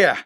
[0.00, 0.16] や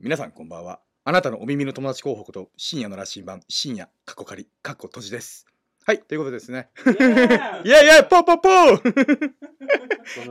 [0.00, 0.80] 皆さんこんばんは。
[1.04, 5.46] あなたのお耳の友達候補こと深夜の羅針盤、深夜、過去仮、過去閉じです。
[5.84, 6.68] はい、ということでですね。
[7.64, 9.32] いやいや、ポーポーポー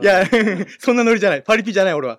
[0.00, 0.24] いや、
[0.78, 1.42] そんなノリじゃない。
[1.42, 2.18] パリピじゃない、俺は。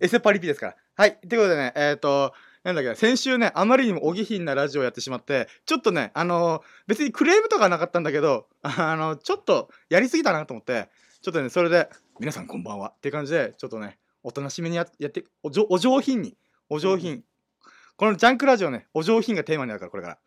[0.00, 0.76] エセパリピですから。
[0.96, 2.34] はい、ということでね、えっ、と、
[2.64, 10.88] なんだっけ、先週ね、あまりにもお下品なラジオをやってしまって、ちょっとね、あの別にクレームとかはなかったんだけど、あの、ちょっとやりすぎたなと思って、
[11.20, 16.36] ちょっとね、それで、皆さんこんばんはっていう感じで、ちょっとね、おとなしめにややっておじょ、お上品に、
[16.70, 17.22] お上品。
[17.96, 20.18] このジャンクラジオね、お上品がテーマになるから、これか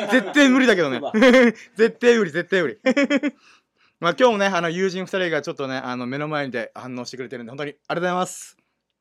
[0.00, 0.06] ら。
[0.08, 1.12] 絶対無理だけどねまあ。
[1.76, 2.78] 絶対無理、絶対無理。
[3.98, 8.56] まあ今日もね、あの友人2人がちょっとね、あの目の前で反応してくれてるんで、本当にありがとうございます。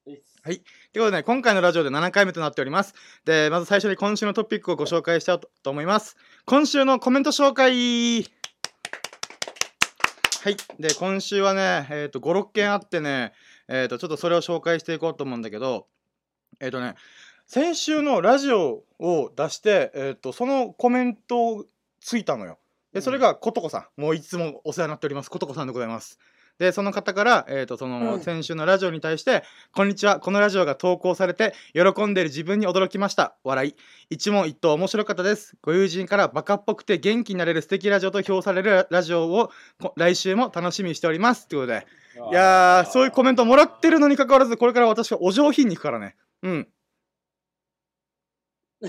[0.08, 0.18] はい。
[0.42, 2.94] ということでね、今回のラジオで7回目となっております。
[3.26, 6.18] で、まず最初に今週のトピックをご紹介したいと思います。
[6.46, 8.24] 今週のコメント紹介
[10.44, 10.58] はい。
[10.80, 13.34] で、今週はね、えっ、と、5、6件あってね、
[13.68, 15.88] えっ、と、ちょっとそれを紹介していこうと思うんだけど、
[16.60, 16.96] えっ、とね、
[17.46, 21.66] 先週のラジオを出して、えっ、と、そのコメント
[22.00, 22.60] ついたのよ。
[22.94, 24.02] で、それがことこさん。
[24.02, 25.30] もういつもお世話になっております。
[25.30, 26.18] ことこさんでございます。
[26.58, 30.22] で、その方から、えっ、と、その、先週のラジオに対して、こんにちは。
[30.22, 33.36] このラジオが投稿されて、喜んでいる自分に驚きました。
[33.44, 33.76] 笑い。
[34.10, 35.58] 一問一答面白かったです。
[35.62, 41.50] ご友人からバカっぽくて元気になれる素敵ラジオと評されるラジオをこ来週も楽しみにしております。
[41.50, 41.86] ということで。
[42.32, 46.16] いやー、そういうコメントもらってるのに関わらず、これから私はお上品に行くからね。
[46.42, 46.68] うん。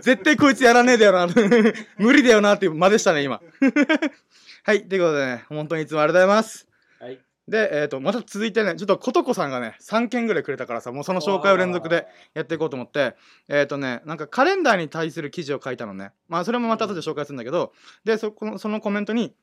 [0.00, 1.26] 絶対こいつやらねえだよな。
[1.98, 3.42] 無理だよなっていう間でしたね、今。
[4.70, 6.68] はい、ということでね、本当にいつもありがとうございます。
[7.00, 7.18] はい。
[7.48, 13.16] で、えっ、と、また続いてね、ちょっとことこさんがね、3件ぐらいくれたからさ、もうその紹介を連続でやっていこうと思って、
[13.48, 16.12] えっ、とね、なんかカレンダーに対する記事を書いたのね。
[16.28, 17.72] まあ、それもまた後で紹介するんだけど、
[18.04, 19.34] で、そこのそのコメントに、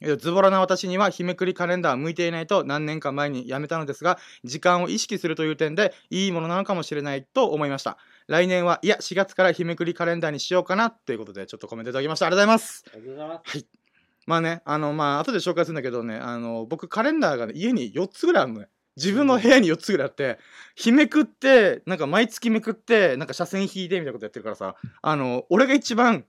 [0.00, 7.98] えーズボラな私には日めくりカレンダーは向いていないと何年か前にやめたのですが、時間を意識するという点でいいものなのかもしれないと思いました。
[8.28, 12.26] 来年は、いや、4月から日めくりカレンダーにしようかなということで、ちょっとコメントいただきました。
[12.26, 12.84] ありがとうございます。
[12.86, 13.81] ありがとうございます。
[14.26, 18.68] まあね、あの、まあ、後で紹介するんだけどね、あの、僕、カレンダーがね、家に4つぐらいあるのね。
[18.96, 20.38] 自分の部屋に4つぐらいあって、
[20.74, 26.26] 日めくって、なんか毎月めくって、なんか車線引いてみたいなことやってるからさ、あの、俺が一番、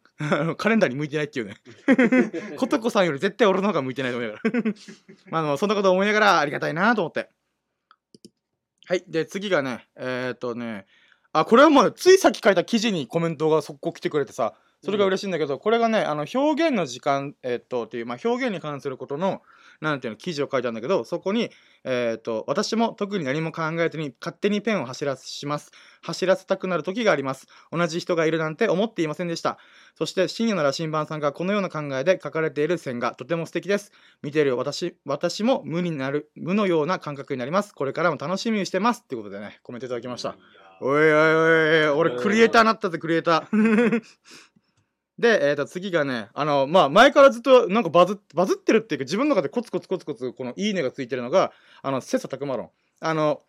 [0.58, 1.58] カレンダーに向いてないっていうね。
[2.58, 4.74] ことこさんより絶対俺の方が向いてないと思いながら。
[5.30, 7.30] まあ、あの、そんなこと思いながらありがたいなと思って。
[8.86, 9.04] はい。
[9.08, 10.86] で、次がね、えーっとね、
[11.34, 19.42] あ、これはもう、ついさっき書いた記事にコメントが速攻来てくれてさ、それが嬉しいんだけど、これがね、あの、表現の時間、えーっと、っていう、まあ、表現に関することの、
[19.80, 21.52] なんていうの、記事を書いたんだけど、そこに、
[21.86, 25.72] えーっと、私も特に何も考えずに勝手にペンを走らします。
[26.02, 27.48] 走らせたくなる時があります。
[27.72, 29.58] 同じ人がいるなんて思っていませんでした。
[29.98, 33.94] そして、深夜の羅針盤さんがこのような考えで書かれている線がとても素敵です。
[34.22, 37.74] 見ている私、私も無になる、無のような感覚になります。
[37.74, 39.02] これからも楽しみにしてます。
[39.06, 40.36] ってことでね、コメントいただきました。
[40.82, 44.02] おいおいおい俺クリエイターになったぜ、クリエイター。
[45.20, 51.52] で、えー、と次がね、あの、まあ、前からずっとなんかバズバズってるっていうか、自分の中でコツコツコツコツ、このいいねがついてるのが、
[51.82, 52.70] あの、切磋琢磨論。
[53.00, 53.42] あの、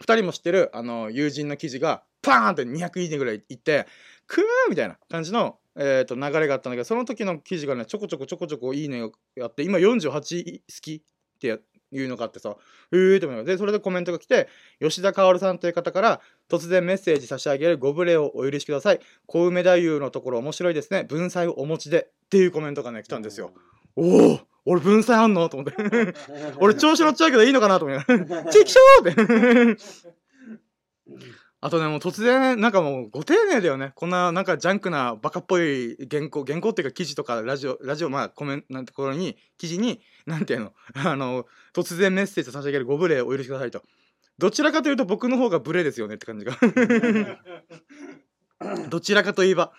[0.00, 3.86] 二人も知ってる、あの、友人の記事が、パーンって200いいねぐらいいって、
[4.26, 9.00] クーみたいな感じの、えー、と流れがあったんだけど、その時の記事がね、ちょこちょこちょこちょこいいね
[9.36, 10.20] があって、今48好
[10.82, 11.60] きって
[11.92, 12.56] いうのがあってさ、
[12.92, 14.48] えーって思いながらで、それでコメントが来て、
[14.80, 19.00] 吉田薫さんという方から、突然メッセージ差し上げるご無礼をお許しください。
[19.26, 21.04] 小梅太夫のところ面白いですね。
[21.04, 22.08] 文才をお持ちで。
[22.26, 23.52] っていうコメントがね、来たんですよ。。
[23.96, 26.14] おお俺文才あんのと思って。
[26.60, 28.44] 俺調子乗っちゃうけどいいのかなと思いながら。
[28.52, 29.82] チキショーって。
[31.60, 33.92] あとね、もう突然、なんかもうご丁寧だよね。
[33.96, 43.82] こんななんかジャンクなバカっぽい原稿、原稿っていうか記事とかラジオ、ラジオ、まあコメントなんてところに、記事に、なんていうの、あの、突然メッセージを差し上げるご無礼をお許しくださいと。
[44.38, 46.56] どちらかというと僕の方が無礼ですよねって感じが。
[48.88, 49.72] どちらかといえば。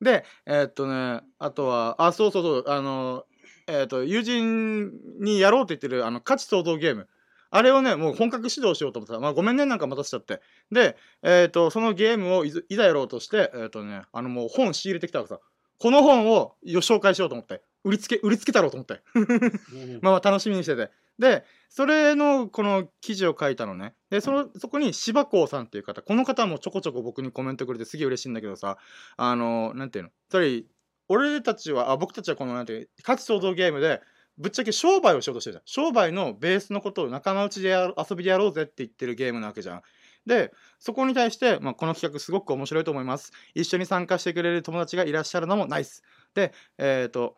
[0.00, 3.26] で、えーっとね、あとは、あ、そうそうそう、あの、
[3.66, 7.06] えーっと、友人にやろうって言ってる、あの、価値創造ゲーム。
[7.50, 9.20] あれをね、もう本格指導しようと思ってた。
[9.20, 10.40] まあ、ごめんね、なんか待たせちゃって。
[10.70, 15.40] で、えーっと、そのゲームをいざやろうとして、えーっとね、あの、もう本仕入れてきたわけさ。
[15.78, 17.62] この本をよ紹介しようと思って。
[17.84, 19.00] 売りつけ、売りつけたろうと思って。
[20.02, 20.90] まあまあ楽しみにしてて。
[21.18, 23.94] で、それのこの記事を書いたのね。
[24.10, 28.78] で、その、そこに芝光さんっていう方、この方もちょこちょこ僕にコメントくれてすげえ嬉しいんだけどさ、
[29.16, 30.10] あの、なんていうの？
[30.28, 30.66] つまり、
[31.08, 34.02] 俺たちは、あ、僕たちはこの、なんていう、価値創造ゲームで、
[34.40, 35.62] ぶっちゃけ商売をしようとしてるじゃん。
[35.66, 39.82] 商売のベースのことを仲間内で遊びでやろうぜって言ってるゲームなわけじゃん。
[40.26, 43.32] で、そこに対して、まあ、この企画すごく面白いと思います。
[43.54, 46.02] 一緒に参加してくれる友達がいらっしゃるのもナイス。
[46.34, 47.36] で、えっ、と、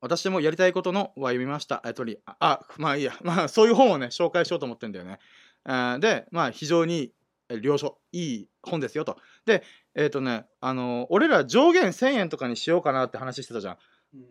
[0.00, 1.82] 私もやりたいことのは読みました。
[1.84, 3.14] えっと、あ、あまあいいや。
[3.22, 5.18] まあそういう本をね、紹介しようと思ってんだよね。
[5.64, 7.12] あーで、まあ非常に
[7.60, 9.18] 良書、いい本ですよと。
[9.46, 9.62] で、
[9.94, 13.78] えっ、とね、あの俺ら上限1000円とかにしようかなって話してたじゃん。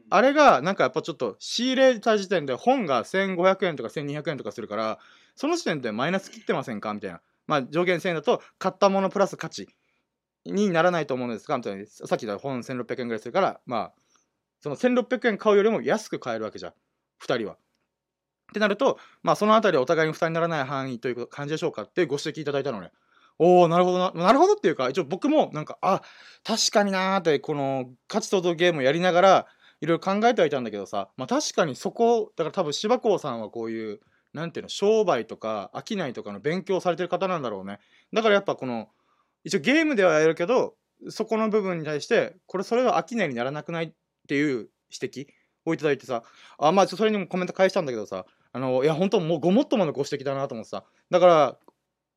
[0.10, 5.00] あれがなんかやっぱちょっと仕入れた時点で本が1500円とか1200円とかするから
[5.36, 6.94] その時点でマイナス切ってませんか？
[6.94, 7.22] みたいな。
[7.48, 9.68] まあ上限1000円だと買ったものプラス価値
[10.46, 11.86] にならないと思うんですがみたいな。
[11.86, 13.94] さっき言った本1600円ぐらいするからまあ
[14.62, 16.74] その1600円買うよりも安く買えるわけじゃん。
[17.26, 17.54] 2人は。
[17.54, 17.58] っ
[18.54, 22.92] てなるとまあそのあたりお互いに負担にならない範囲という感じでしょうかってご指摘いただいたのね。
[23.40, 24.12] おおなるほどな。
[24.12, 26.02] なるほどっていうか一応僕もなんかあ
[26.44, 29.48] 確かになーってこの価値とゲームやりながら
[29.84, 34.00] いろいろ考えてはいたんだけどさ、まあ、確かにそこだから多分芝公さんはこういう
[34.32, 37.80] なんていうの商売とか商いとかの勉強をされてる方なんだろうね。
[38.14, 38.88] だからやっぱこの
[39.44, 40.76] 一応ゲームではやるけど
[41.10, 43.92] そこの部分に対してこれそれは商いにならなくないっ
[44.26, 45.28] ていう指摘
[45.66, 46.24] をいただいてさ
[46.58, 51.58] あまあそれにもコメント返したんだけどさあのいや本当もうごもっとものご指摘だなと思ってさだから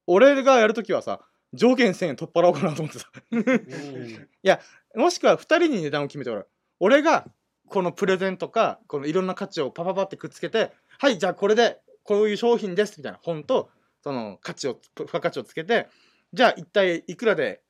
[0.07, 1.21] 俺がやるときはさ
[1.53, 3.11] 上限1000円取っ払おうかなと思ってさ。
[4.95, 6.49] もしくは2人に値段を決めてもらう。
[6.79, 7.27] 俺が
[7.69, 13.71] このプレゼンとかこのいろんな価値をパパパってくっつけてはいじゃあこれでこういう商品ですみたいな本と
[14.03, 15.89] その価値を付加価値をつけて
[16.33, 17.63] じゃあ一体いくらで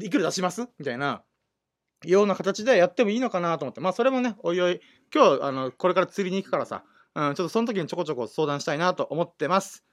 [0.00, 1.22] いくら出しますみたいな
[2.04, 4.80] ような形でやってもいいのかなと思ってまあそれもねおいおい
[5.14, 9.84] 今日あのこれから釣りに行くからさ、うん、ちょっとその時にちょこちょこ相談したいなと思ってます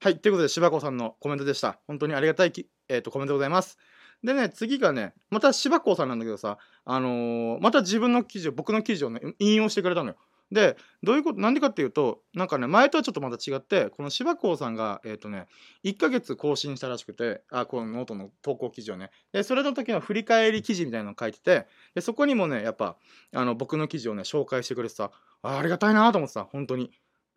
[0.00, 2.52] はいということで柴子さんのコメントでした本当にありがたい、
[2.88, 3.78] えー、とコメントでございます
[4.22, 10.16] でね、次がね、また芝公さんなんだけどさ、あのー、また自分の記事を、僕の記事をね、引用してくれたのよ。
[10.52, 15.46] で、どういうこと、なんでかっていうと、なんかね、前とはちょっとまた違って、この芝公さんが、えっ、ー、とね、
[15.84, 22.96] 1ヶ月更新したらしくて、あ、このノートの投稿記事をね、で、それの時の振り返り記事みたいなのを書いてて、で、そこにもね、やっぱ、
[23.34, 25.10] あの、僕の記事をね、紹介してくれてさ、
[25.42, 26.92] あありがたいなと思ってさ、本当に。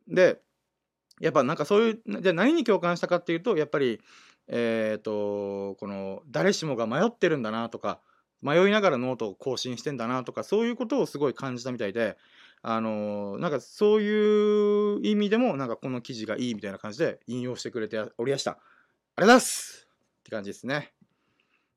[0.07, 0.39] で、
[1.19, 3.99] やっぱなんかそういう、じゃあ何に共感したかっていうと、やっぱり、
[4.49, 7.99] えっ、ー、とこの誰しもが迷ってるんだなとか
[8.41, 12.17] 迷いながらノートを更新してんだなとかそういうことをすごい感じたみたいで
[12.61, 18.51] あのー、なんかそういう意味でもなんかこの記事がいいみたいな感じで引用してくれておりました。
[18.51, 19.87] ありがとうございます
[20.19, 20.93] って感じですね。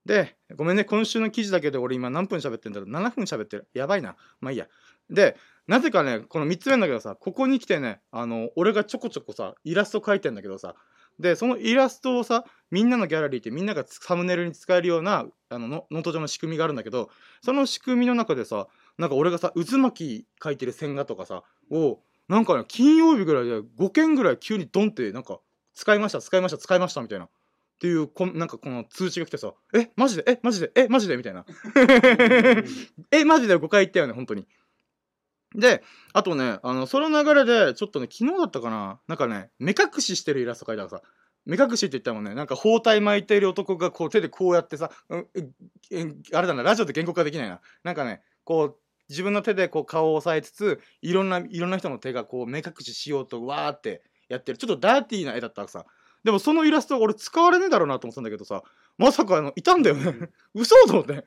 [0.04, 3.69] で、ごめんね、今週の記事だけで俺今何分喋ってんだろう ?7 分喋ってる。
[3.72, 4.16] やばいな。
[4.40, 4.66] まあいいや。
[5.08, 5.36] で、
[5.69, 10.74] なぜかね、この3つ目なんだけどさ、ここに来てね、あの、俺がちょこちょこさ、イラスト描いてんだけどさ、
[11.19, 17.11] でそのイラストをさみんなのギャラリーってみんながサムネイルに使えるようなあのノート上の仕組みがあるんだけど
[17.43, 18.67] その仕組みの中でさ
[18.99, 25.38] なんか俺がさ渦巻き描いてる線画とかさをなんかね金曜日ぐらいで5件ぐらい急にドンってなんか
[25.75, 27.26] 使いました使いました使いましたみたいな。
[27.26, 27.29] っ
[27.82, 30.25] ていうこなんかこの通知が来てさえマジで？
[30.29, 30.70] えマジで？
[30.76, 31.17] えマジで？
[31.17, 31.44] みたいな。
[33.11, 34.47] えマジで？5回言ったよね本当に
[35.54, 35.82] で、
[36.12, 41.02] あとね、あの、その流れで、ちょっとね、昨日だったかななんかね、目隠ししてるイラスト描いたらさ、
[41.44, 45.26] 目隠しって言ったもんね、なんか包帯巻いてる男がこう手でこうやってさ、うん、
[46.32, 47.60] あれだな、ラジオで原告化できないな。
[47.82, 48.76] なんかね、こう、
[49.08, 54.58] 自分の手でこう顔を押さえつつ、いろんな、いろんな人の手がこう目隠ししようとわーってやってる。
[54.58, 55.84] ちょっとダーティーな絵だったらさ、
[56.25, 58.62] でもそのイラスト俺使われねえだろうなと思ってたんだけどさ、
[58.96, 60.31] まさかあの、いたんだよね。
[60.55, 61.26] 嘘と思って。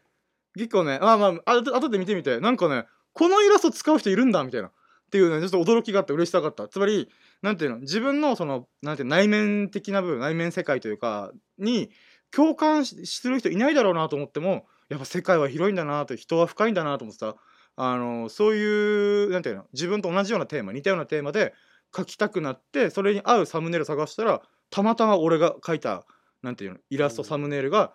[0.55, 2.85] 結構ね、まあまあ、あとで見てみて、なんかね、
[3.15, 4.67] このイラスト使う人いるんだみたいな。
[4.67, 4.71] っ
[5.09, 6.67] ていうね、ちょっと驚きがあって嬉しさがあった。
[6.67, 7.09] つまり、
[7.41, 11.89] なんていうの、自分のその、なんていう内面的な部分、内面世界というか、に
[12.31, 12.95] 共感す
[13.29, 17.35] る人いないだろうなと思っても、やっぱ世界は広いんだなと、人は深いんだなと思ってさ、
[17.77, 21.53] あの、そういう、なんていうの、自分と同じようなテーマ、似たようなテーマで
[21.95, 26.05] 書きたくなって、それに合うサムネイル探したら、たまたま俺が書いた、
[26.41, 27.93] なんていうの、イラスト、サムネイルが、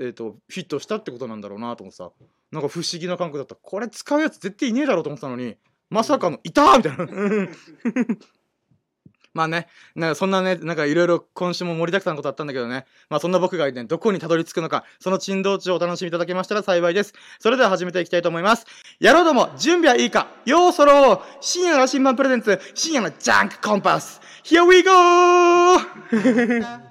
[0.00, 2.10] えーと、フィットしたってことなんだろうなと思ってさ
[2.50, 5.56] なんか不思議な感覚だったこれ使うやつ絶対いねえだろうと思ってたのに
[5.90, 7.06] まさかのいたみたいな
[9.34, 17.14] まあね、なんかそんなね、なんかいろいろ今週も盛りだくさんのことあったんだけどね、まあそんな僕がね、どこにたどり着くのか、その珍道中をお楽しみいただけましたら幸いです。
[17.38, 18.66] それでは始めていきたいと思います。
[18.98, 24.90] 野郎ども、準備はいいかようそろう深夜の羅針盤プレゼンツ、深夜のジャンクコンパス !Here we go!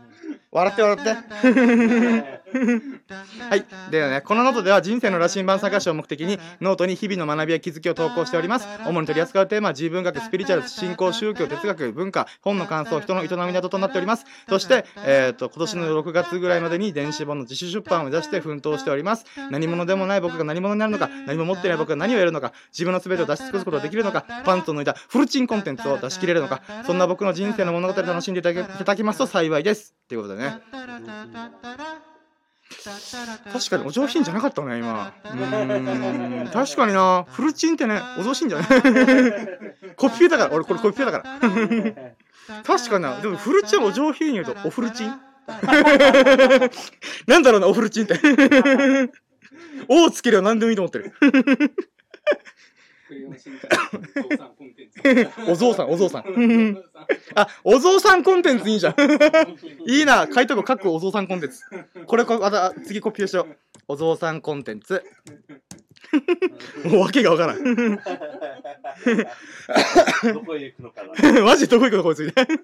[0.50, 2.38] 笑って笑って。
[3.50, 3.66] はい。
[3.92, 8.68] ではね、このノートでは人生の羅針盤探しを目的に、ノートに日々の学びや気づきを投稿しております。
[8.86, 14.26] 主に取り扱うテーマは、自分学、スピリチュアル、信仰、宗教、哲学、文化、本の感想、人の営みなどとなっております。
[14.48, 19.26] そして、えっ、ー、と、今年の6月ぐらいまでに電子本の自主出版を目指して奮闘しております。
[19.52, 29.94] 何者でもない僕が何者になるのか、何も持ってない僕が何をやるのか、自分の全てを出し尽くすことができるのか、パンツを脱いだフルチンコンテンツを出し切れるのか、そんな僕の人生の物語を楽しんでいただけますと幸いです。
[30.08, 32.17] ということでね。
[33.52, 35.14] 確かにお上品じゃなかったね今。
[35.24, 36.48] うーん。
[36.48, 37.26] 確かにな。
[37.30, 38.68] フルチンってねお上品じゃない。
[39.96, 40.54] コピペだから。
[40.54, 41.40] 俺これコピペだから。
[42.64, 43.20] 確かにな。
[43.22, 45.14] でもフルチンお上品に言うと おフルチン？
[47.26, 48.20] なんだろうなおフルチンって
[49.88, 51.14] 「お」をつければ何でもいいと思ってる
[55.48, 56.26] おぞうさん、おぞうさん。
[57.36, 58.96] あ、おぞうさんコンテンツいいじゃん。
[59.88, 61.62] いいな、書いとこ書くおぞうさんコンテンツ。
[62.06, 63.56] これこ、また次コピーしよう。
[63.88, 65.04] おぞうさんコンテンツ。
[66.86, 67.98] もう訳がわからん。
[70.34, 71.44] どこへ行くのかな。
[71.44, 72.56] マジどこ行くのこいつみたいな。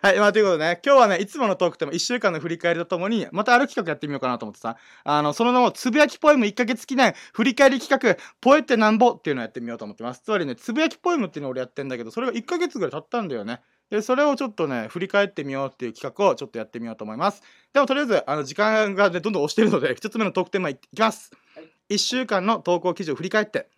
[0.00, 10.20] はい、まあということでね、今日はね、いつものトークテーマ1週間の振り返りとともに、またある企画やってみようかなと思ってさ、あの、その名も、つぶやきポエム1ヶ月記念振り返り企画、ポエってなんぼっていうのをやってみようと思ってます。
[10.20, 13.60] つまりね、つぶやきポエムっていうのを俺やってんだけど、それが1ヶ月ぐらい経ったんだよね。
[13.90, 17.42] で、それをちょっとね、振り返ってみようっていう企画をちょっとやってみようと思います。
[17.72, 21.32] でもとりあえず、あの、時間がね、どんどん押してるので、1つ目のトークテーマいきます。
[21.56, 23.68] はい1週間の投稿記事を振り返って、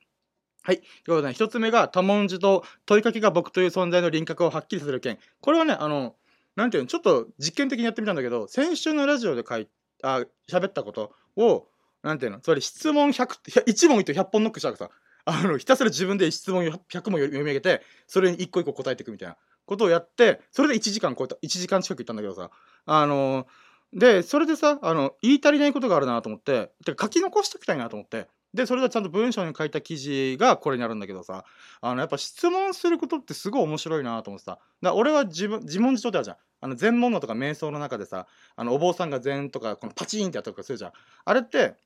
[0.62, 0.78] はい。
[0.78, 5.18] ということでね、一つ目が多文字と問いかけが僕という存在の輪郭をはっきりさせる件。
[5.40, 6.16] これはね、あの、
[6.56, 9.68] なんていうの、ちょっと実験的にやってみたんだけど、先週のラジオで書い
[10.02, 11.66] あ喋ったことを、
[12.02, 13.26] なんていうの、つまり質問100、
[13.66, 14.90] 1問言って100本ノックしたらさ、
[15.24, 19.36] あの、ひたすら自分で質問100問読み上げて、それに一個一個答えていくみたいな
[19.66, 22.50] ことをやって、それで1時間超えた、1時間近くいったんだけどさ、
[22.86, 23.46] あの
[23.92, 31.44] で、それでさ、あの、言い足りないことがあるなと思って、てか書き残しておきたいなと思って、で、それでちゃんと文章に書いた記事がこれになるんだけどさ、
[31.80, 34.58] あの、やっぱ質問することってすごい面白いなと思ってさ、
[34.92, 36.36] 俺は自分、自問自答ってあるじゃん。
[36.62, 38.26] あの、禅問答とか瞑想の中でさ、
[38.56, 40.92] あの、お坊さんが禅とか、このパチンってやったりとかするじゃん。
[41.24, 41.76] あれって、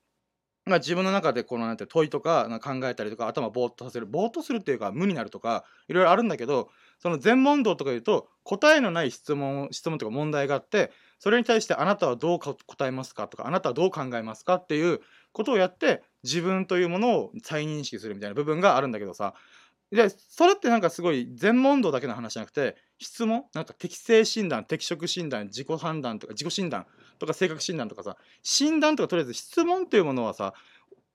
[0.67, 15.01] まあ、自分の中でこのなんて問いとかなんか考えたりとか頭ぼーっとさせるぼーっとするっていうか無になるとかいろいろあるんだけどその全問答とか言うと答えのない質問質問とか問題があってそれに対してあなたはどう答えますかとかあなたはどう考えますかっていう
[15.35, 19.35] ことをやって自分というものを再認識するみたいな部分があるんだけどさ。
[19.91, 26.87] でそれってなんかすごい全問答だけの話じゃなくて質問なんか適性診断適職診断自己判断とか自己診断
[27.19, 30.55] とか性格診断とかさ診断とかとりあえず質問っていうものはさ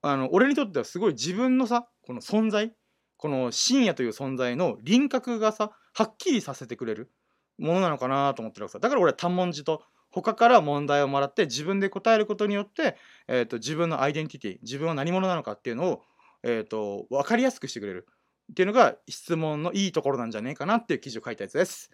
[0.02, 2.72] あの俺にとってはすごい自分のさこの存在
[3.18, 7.12] この深夜という存在の輪郭がさはっきりさせてくれる
[7.58, 8.80] ものなのかなと思ってるわけさ。
[8.80, 9.84] だから俺は単文字と
[10.22, 12.98] 他から問題をもらって自分で答えることによって、
[13.28, 16.04] えー、と自分のアイデンティティ自分は何者なのかっていうのを、
[16.44, 18.08] えー、と分かりやすくしてくれる
[18.52, 21.92] っていうのが質問のいいところなんじゃねえかなっていう記事を書いたやつです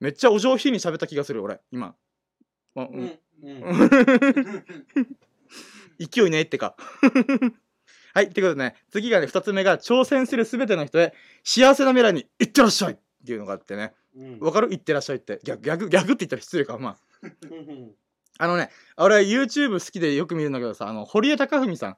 [0.00, 1.94] めっちゃお上品に喋った気がする俺今、
[2.74, 3.18] まあうんうん。
[3.42, 4.64] うん。
[5.98, 6.76] 勢いねってか。
[8.14, 11.14] はい、ということでね、次がね、2つ目が、挑戦するすべての人へ、
[11.44, 14.38] 幸せな未来に行ってらっしゃいっていうのがあってね、うん。
[14.40, 14.68] わかる？
[14.70, 15.40] 行ってらっしゃいって。
[15.44, 16.76] 逆、逆、逆って言ったら失礼か。
[16.78, 16.96] まあ。
[17.22, 17.94] うん
[18.38, 21.96] あのね、俺は YouTube 好きでよく見るんだけどさ、あの、堀江貴文さ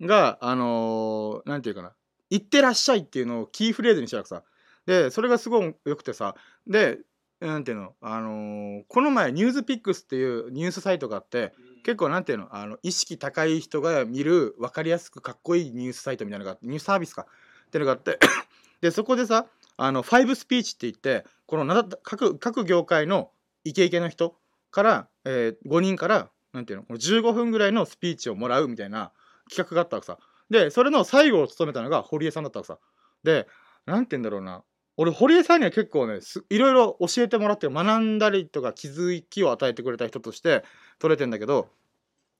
[0.00, 1.92] んが、あのーなんていうかな、
[2.30, 4.42] 行ってらっしゃいっていうのをキーフレーズにしてるわけさ。
[4.86, 6.36] で、それがすごい良くてさ、
[6.66, 7.00] で、
[7.40, 11.52] なんていうの、あのーこの前、ニュースピックスっていうニュースサイトがあって、
[11.82, 18.18] 結構なんていうのあの意識高い人が見る分かりやすくかっこいいニュースサイトみたいなのがあってニュースサービスかっていうのがあって。
[18.80, 23.30] でそこでさあの5スピーチって言ってこのな各各業界の
[23.64, 24.36] イケイケの人
[24.72, 29.12] から、えー5人からなんていうのこの15分ぐらいのスピーチをもらうみたいな
[29.48, 30.18] 企画があったわけさ。
[30.50, 32.78] でそれの最後を務めたのが堀江さんだったわけさ。
[33.22, 33.46] で
[33.86, 34.64] なんて言うんだろうな。
[34.96, 40.64] 俺堀江さんには結構ねいろいろ教えてもらって学んだりとか気づきを与えてくれた人として
[40.98, 41.68] 取れてんだけど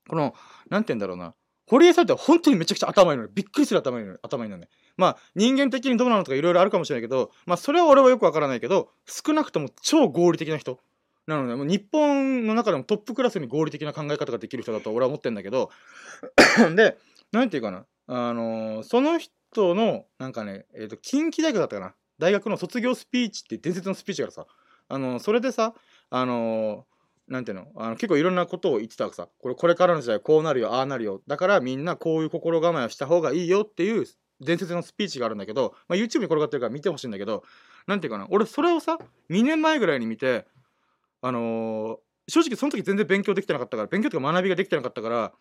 [0.09, 0.35] この
[0.69, 1.35] なんて言うんだろうな。
[1.67, 4.69] 堀江さんって本当にめちゃくちゃ頭いいのよびっくりする頭いいのよ頭いいのね。
[4.97, 10.79] まあ人間的にどうなのとかいろいろあるかもしれないけどまあそれは俺はよくわからないけど少なくとも超合理的な人。
[11.27, 15.71] なのでもう日本の中でもトップクラスに合理的な考え方ができる人だと俺は思ってんだけど
[16.75, 16.99] で
[17.33, 17.87] なんていうかな。
[18.09, 21.95] あのーその人のなんかね、えー、と近畿大学だったかな。
[22.19, 24.47] 大学の卒業スピーチって伝説のスピーチがあるさ。
[24.89, 25.75] あのーそれでさ
[26.11, 26.87] あの
[27.29, 27.69] なんていうの？
[27.77, 29.29] あの結構いろんなことを言ってたわけさ。
[29.39, 31.23] これこれからの時代こうなるよああなるよ。
[31.27, 34.05] だからみんなこういう心構えをした方がいいよっていう
[34.41, 37.45] 伝説のスピーチがあるんだけど、まあ、YouTube に転がってるから見てほしいんだけど
[37.87, 38.27] なんていうかな。
[38.31, 38.99] 俺それをさ
[39.31, 40.47] 2年前ぐらいに見て
[41.23, 41.99] あの
[42.29, 45.33] 正直その時全然勉強できてなかったから勉強とか学びができてなかったから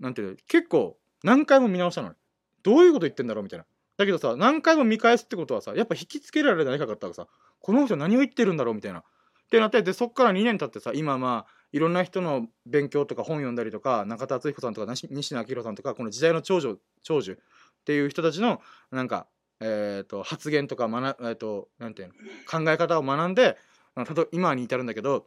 [0.00, 2.14] なんていう結構何回も見直したのね
[2.62, 3.66] どういうこと言ってんだろうみたいな。
[3.96, 7.26] だけどさ何回も見返すってことはさやっぱ引きつけられないかったらさ
[7.60, 9.00] この人何を言ってるんだろうみたいな。
[9.00, 9.02] っ
[9.48, 17.36] てなってでそっから2年経ってさ今まあいろんな人の勉強とか本読んだりとか中田敦彦さんとか西野昭弘さんとかこの時代の長女長寿っ
[17.84, 19.26] ていう人たちのなんか
[19.60, 22.14] えー、と発言とか学、えー、となんていうの
[22.46, 23.56] 考え方を学んで
[24.04, 25.26] たと今に至るんだけど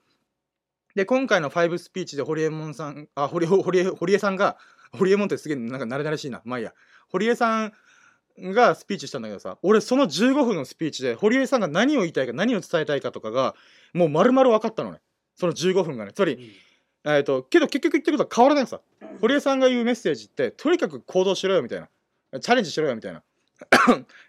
[0.96, 4.58] で今回の5スピーチで堀江門さんあ堀江堀江堀江さんが
[4.92, 6.74] 堀江門ってすげえなんか慣れ慣れしいなまあいいや。
[7.10, 7.74] 堀江さん
[8.40, 13.56] がスピーチしたんだけどさ俺その15分のスピーチで堀江さんが何を言いたいか何を伝えたいかとかが
[13.94, 15.00] もう丸々分かったのね。
[15.36, 16.12] その15分がね。
[16.14, 16.54] つまり、
[17.06, 18.82] えー、とけど結局言ってることは変わらないのさ。
[19.22, 21.90] 堀江さんが言うメッセージってとにかく行動しろよみたいな。
[22.40, 23.24] チャレンジしろよみたいな。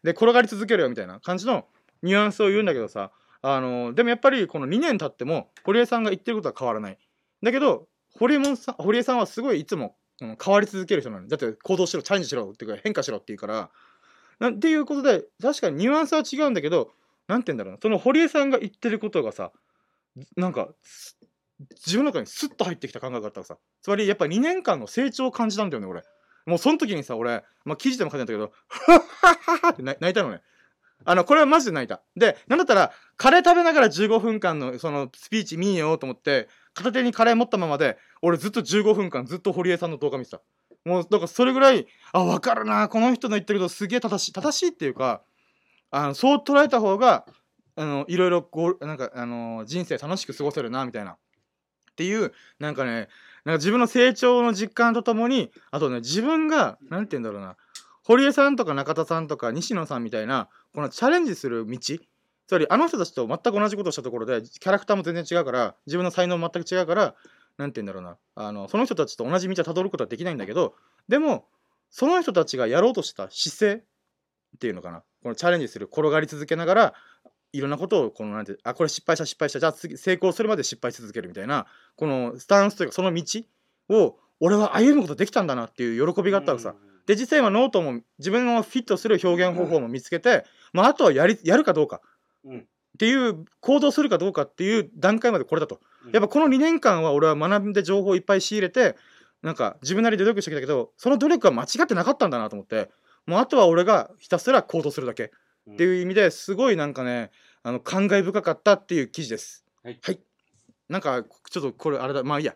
[0.03, 1.67] で転がり続けるよみたいな感じの
[2.03, 6.99] ニュアンスを言うんだけどさあのでもやっぱりこの2年経っても堀江さんが言ってることは変わらない。
[7.43, 11.29] だけど堀江さん堀江さんはすごいいつも、うん、変わり続ける人なの。
[11.29, 13.71] だって行動しろチャレンジしろっていうか変化しろっていうから。
[14.39, 16.91] なっていうことで確かにニュアンスは違うんだけど
[17.29, 17.79] なんて言うんだろうな。
[17.81, 19.53] その堀江さんが言ってることがさ
[20.37, 20.69] なんか
[21.87, 23.59] 自分の中にスッと入ってきた感覚があったらさ。
[23.83, 26.03] つまりやっぱ2年間の成長を感じたんだよね俺。
[26.47, 30.43] もうその時にさ俺、まあ、記事でも書いてあったけど ハッハッハッハッって泣いたのね。
[31.05, 32.03] あのこれはマジで泣いた。
[32.17, 40.41] でなんだったらカレー食べながら15分間のそのスピーチ見ようと思って片手にカレー持ったままで俺ずっと15分間ずっと堀江さんの動画見てた。
[40.85, 44.33] もうだからそれぐらいあ分かるなこの人の言ってることすげえ正しい。
[44.33, 45.23] 正しいっていうか
[45.91, 47.27] あのそう捉えた方が
[47.77, 51.13] あのいろいろこうなんかあの人生楽しく過ごせるなみたいな。
[51.13, 53.09] っていうなんかね
[53.45, 57.57] なんか自分の成長の実感とともにあとね自分が何て言うんだろうな
[58.05, 67.15] 堀江さんとか中田さんとか西野さんみたいなこのチャレンジする道つまりあの人たちと全く同じことをしたところでキャラクターも全然違うから自分の才能も全く違うから
[67.59, 68.17] 何て言うんだろうな。
[68.35, 70.75] あのその人たちと同じ道はたどることはできないんだけど
[71.09, 71.47] でも
[71.91, 73.83] その人たちがやろうとした姿勢
[74.57, 75.03] っていうのかな。
[75.23, 76.95] このチャレンジする転がり続けながら
[77.53, 83.43] いろんなことをこのなんてあこれ失敗した失敗したじゃあ次成功するまで失敗し続けるみたいなこのスタンスというかその道
[83.91, 86.75] を俺は歩むことできたんだなっていう喜びがあったわけさ。
[87.07, 92.01] で実際今ノートも自分のフィットする表現方法も見つけて、まあ、あとはやりやるかどうか。
[92.47, 92.63] っ
[92.99, 95.81] ていう行動するかどうかっていう段階までこれだと。
[96.13, 98.97] やっぱこの2年間は俺は学んで情報をいっぱい仕入れて
[99.43, 102.91] なんか自分なりで努力してきたけどその努力は間違ってなかったんだなと思って。
[103.27, 105.33] もうあとは俺がひたすら行動するだけ。
[105.71, 107.31] っていう意味ですごいなんかね
[107.63, 109.65] あの感慨深かったっていう記事です。
[109.83, 110.21] はい。
[110.89, 112.23] なんかちょっとこれあれだ。
[112.25, 112.55] まあいいや。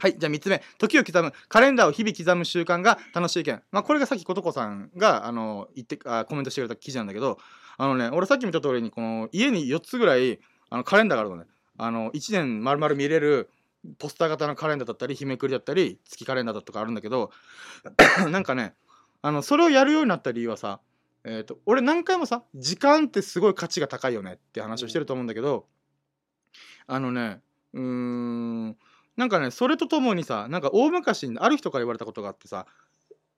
[0.00, 0.62] はいじゃあ3つ目。
[0.78, 1.32] 時を刻む。
[1.48, 7.38] カレンダーを日々刻む習慣が楽しい意見、まあ、これがさっきことこさんがあの言ってあコメントしてくれた記事なんだけど
[7.76, 11.44] あのね俺さっき見た通りにこの家に4つぐらいあのカレンダーがあるのね。
[11.80, 13.50] あの1年丸々見れる
[13.98, 17.30] ポスター型のカレンダーだったり日めくりだったり月カレンダーだとかあるんだけど
[18.30, 18.74] なんかね
[19.22, 20.80] あのそれをやるようになった理由はさ、
[21.24, 25.66] えー、と俺何回もさ時間ってすごい価値が高いよねって話をしてると思うんだけど、
[26.88, 27.40] あのね
[27.74, 28.76] うーん
[29.18, 32.64] なんかねそれとともにさなんか大昔にある人から言われたことがあってさ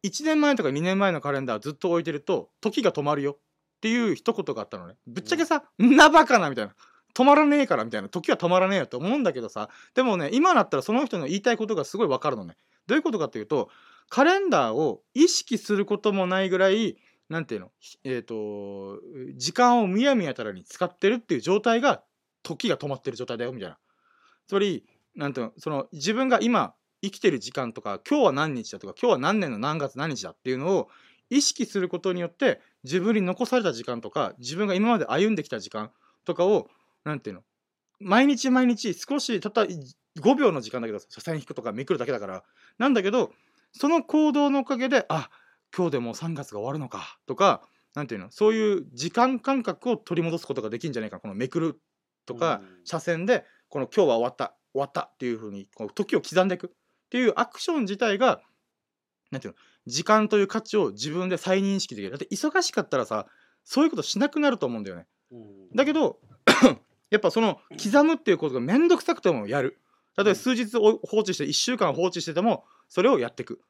[0.04, 3.32] 1年前とか2年前のカレンダーずっと置いてると時が止まるよ。
[3.32, 4.94] っていう一言があったのね。
[5.06, 6.74] ぶっちゃけさ、んなバカなみたいな。
[7.14, 8.10] 止まらねえからみたいな。
[8.10, 9.70] 時は止まらねえよって思うんだけどさ。
[9.94, 12.56] でもね今だったらその人の言いたいことがすごいわかるのね。
[12.86, 13.70] どういうことかっていうと
[14.10, 16.98] カレンダーを意識することもないぐらい
[17.30, 17.70] なんていうの？
[18.04, 19.00] えっ、と
[19.34, 22.02] 時間をむやみやたらに使ってるっていう状態が
[22.42, 23.78] 時が止まってる状態だよみたいな。
[24.46, 24.84] つまり
[25.16, 30.88] なんていうのその自分が今生きてる時間とか今日は何日だとか今日は何年の何月何日だっていうのを
[31.30, 35.90] 意識することによって自分に残された時間とか自分が今まで歩んできた時間
[36.24, 36.68] とかを
[37.04, 37.42] なんていうの
[38.00, 42.42] 毎日毎日少したった5秒の時間だけど車線引くとかめくるだけだから
[42.78, 43.32] なんだけど
[43.72, 45.30] その行動のおかげであ
[45.76, 47.62] 今日でもう3月が終わるのかとか
[47.94, 51.80] なんていうのそういう時間感覚を取り戻すことができるんじゃないかなこのめくる
[52.26, 56.68] とか、車線でこの今日は終わった終わったっていうふうにこう時を刻んでいく。
[56.68, 56.70] っ
[57.10, 58.40] ていうアクション自体が
[59.32, 62.10] なんていうの時間という価値を自分で再認識できる。
[62.10, 63.26] だって忙しかったらさ
[63.64, 65.06] そういうことしなくなると思うんだよね。
[65.74, 66.20] だけど
[67.10, 69.80] やっぱその刻むっていうことが面倒くさくてもやる。
[70.16, 73.60] 例えば数日を放置して1週間放置しててもそれをやっていく。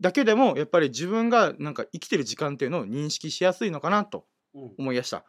[0.00, 4.26] だけでもやっぱり自分がなんか生きてる時間っていうのを認識しやすいのかなと
[4.78, 5.24] 思い出した。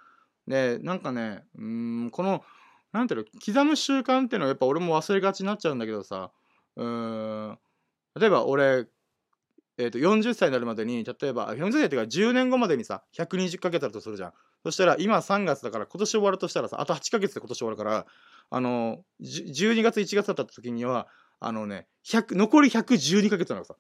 [0.48, 2.44] でなんかねうーんこの
[2.92, 6.32] なんていうの刻む習慣っていうのはやっぱ俺も忘れがちになっちゃうんだけどさ。
[6.76, 7.60] うーん。
[8.20, 8.88] 例えば俺、
[9.78, 14.34] えー、と40歳になるまでに例えば40歳っていうか10年後までにさ120ヶ月あるとするじゃん。
[14.64, 18.06] そしたら今3月だから今年終わるとしたらさあと8ヶ月で今年終わるから
[18.50, 21.08] あの12月1月だった時には
[21.40, 23.76] あのね100残り112ヶ月なのさ。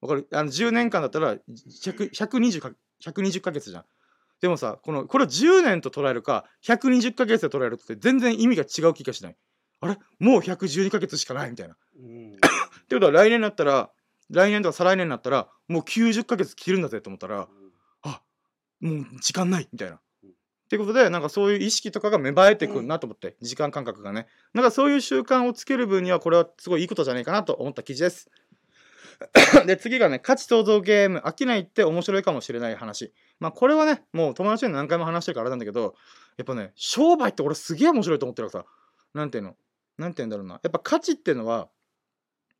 [0.00, 0.28] わかる？
[0.32, 2.70] あの10年間だったら100 120か
[3.04, 3.84] 120ヶ月じゃん。
[4.40, 9.36] でもさこのこれを10年と捉えるか120ヶ月で捉えるって全然意味が違う気がしない。
[9.80, 9.96] あれ？
[10.18, 11.74] もう112ヶ月しかないみたいな。
[11.74, 11.78] っ
[12.88, 13.90] てことは来年になったら
[14.30, 17.48] 来年とか再来年になったらもう90ヶ月切るんだぜと思ったら
[18.80, 19.96] もう時間ないみたいな。
[19.96, 20.00] っ
[20.68, 24.26] ていうことでなんかそういう意識とかが芽生えてくるなと思って、時間感覚がね。
[24.52, 28.30] なんかそういう習慣をつける分にはこれはすごいいいことじゃないかなと思った記事です
[29.66, 33.12] で次がね価値創造ゲーム飽きないって面白いかもしれない話。
[33.40, 35.94] まあこれはねもう友達に何回も話してるからあれなんだけど
[36.36, 38.70] やっぱね商売って俺すげえ面白いと思ってるからさ。
[39.14, 39.56] なんていうの？
[39.96, 40.60] なんて言うんだろうな。
[40.62, 41.68] やっぱ価値っていうのは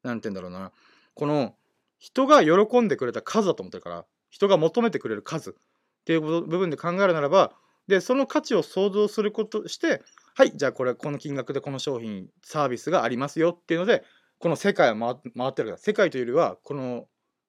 [0.02, 0.72] なんて言うんだろうな。
[1.14, 1.54] この
[1.98, 5.50] 人が喜んでくれた数だと思ってるから人が求めてくれる数。
[5.50, 5.54] っ
[6.08, 7.52] ていう部分で考えるならば
[7.86, 10.02] でその価値を想像することして
[10.34, 14.04] はいじゃあこれこの金額でこの商品サービスがありますよっていうので
[14.38, 17.06] この世界は回回ってるから世界というよりはこの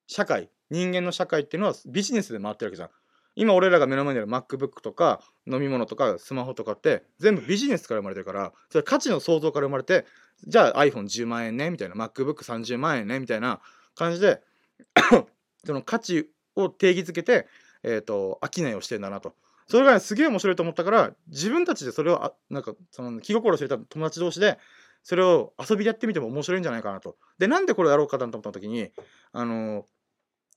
[0.07, 2.89] 社会人間の社会っていうのはビジネスで回ってるわけじゃん。
[3.35, 10.05] 今俺らが目の前にある MacBook とか飲み物とかスマホとかって全部ビジネスから生まれてるからそれ価値の創造から生まれて
[10.45, 13.61] じゃあ iPhone10 万円ねみたいな MacBook30 万円ねみたいな
[13.95, 14.41] 感じで
[15.63, 17.47] その価値を定義づけて、
[17.83, 19.35] えー、と商いをしてんだなと。
[19.67, 24.57] それが、ね、すげえ面白いと思ったから自分たちでそれをあなんかその気心知れた友達同士で
[25.03, 27.17] それを遊びでやってみても面白いんじゃないかなと。
[27.37, 28.91] でなんでこれをやろうかなと思った時に
[29.31, 29.85] あの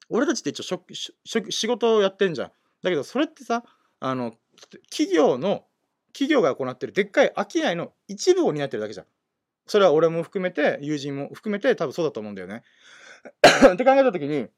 [0.09, 2.53] 俺たちって一応職職仕事をやってんじゃん。
[2.83, 3.65] だけどそれってさ
[4.01, 4.35] あの
[4.91, 5.65] 企業の
[6.13, 9.07] 企業が行ってるでっかい商いの一部を担ってるだけじゃん。
[9.67, 12.63] それは俺も含めて友人も含めて多分そうだと思うんだよね。
[13.73, 14.49] って考えた時に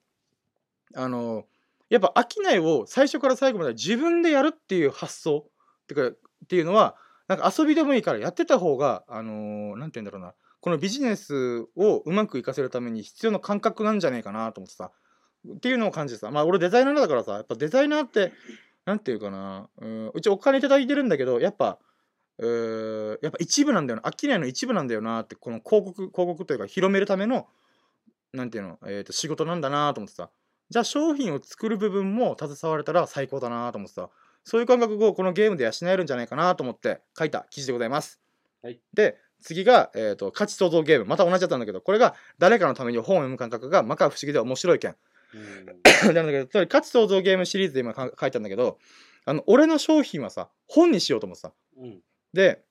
[0.94, 1.47] あの
[1.90, 6.16] やっぱ商いを最初から最後まで自分でやるっていう発想ってかっ
[6.49, 6.97] ていうのは
[7.29, 10.35] なんか遊びでもいいからやってた方があの何て言うんだろうな。
[10.61, 14.91] このビジネスをうまくいかせるために必要な感覚なんじゃないかなと思ってさ。
[15.57, 16.31] っていうのを感じてさ。
[16.31, 18.33] まあ俺デザイナーだからさやっぱデザイナーって
[18.87, 19.69] 何て言うかな。
[19.81, 21.79] うんうちお金いただいてるんだけどやっぱ
[22.39, 24.11] うーやっぱ一部なんだよな。
[24.11, 27.47] 商いの一部なんだよなってこの広告広告というか広めるための
[28.33, 30.31] 何て言うの、えー、と仕事なんだなと思ってさ。
[30.71, 34.09] じゃあ商品を作る部分も携われたら最高だなと思ってさ。
[34.45, 38.21] そういう感覚をこのゲームで養えるんじゃないかなと思って書いた記事でございます。
[38.63, 44.97] はい、で次が、えーと、価値創造ゲームまた同じだったんだけどこれが誰かのために本を読む感覚が摩訶不思議で面白い件。
[46.05, 48.79] なんだけど価値創造ゲームシリーズで今書いたんだけど
[49.25, 51.53] あの俺の商品はさ本にしようと思ってさ。
[51.79, 52.01] うん、
[52.33, 52.63] で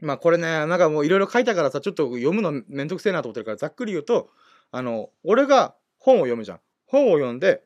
[0.00, 4.30] まあこれねなんかもういろいろ書いたからさちょっと読むのめんどくせえなと思ってるからざっくり言うと
[4.70, 6.60] あの俺が本を読むじゃん。
[6.86, 7.62] 本を読んで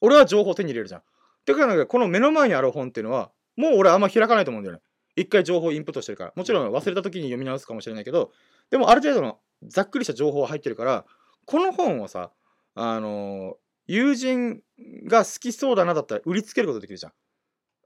[0.00, 1.02] 俺は情報を手に入れるじゃん。
[1.44, 4.82] てかこの目の前にある本っていうのはもう俺あんま開かないと思うんだよね。
[5.16, 6.32] 一回情報インプットしてるから。
[6.34, 8.32] もちろん忘れた時に読み直すかもしれないけど
[8.70, 11.04] でもある程度のざっくりした情報が入ってるから
[11.46, 12.32] この本をさ
[12.74, 13.54] あのー、
[13.86, 14.60] 友人
[15.06, 17.12] が好きそうだなだったら売りつけることできるじゃん。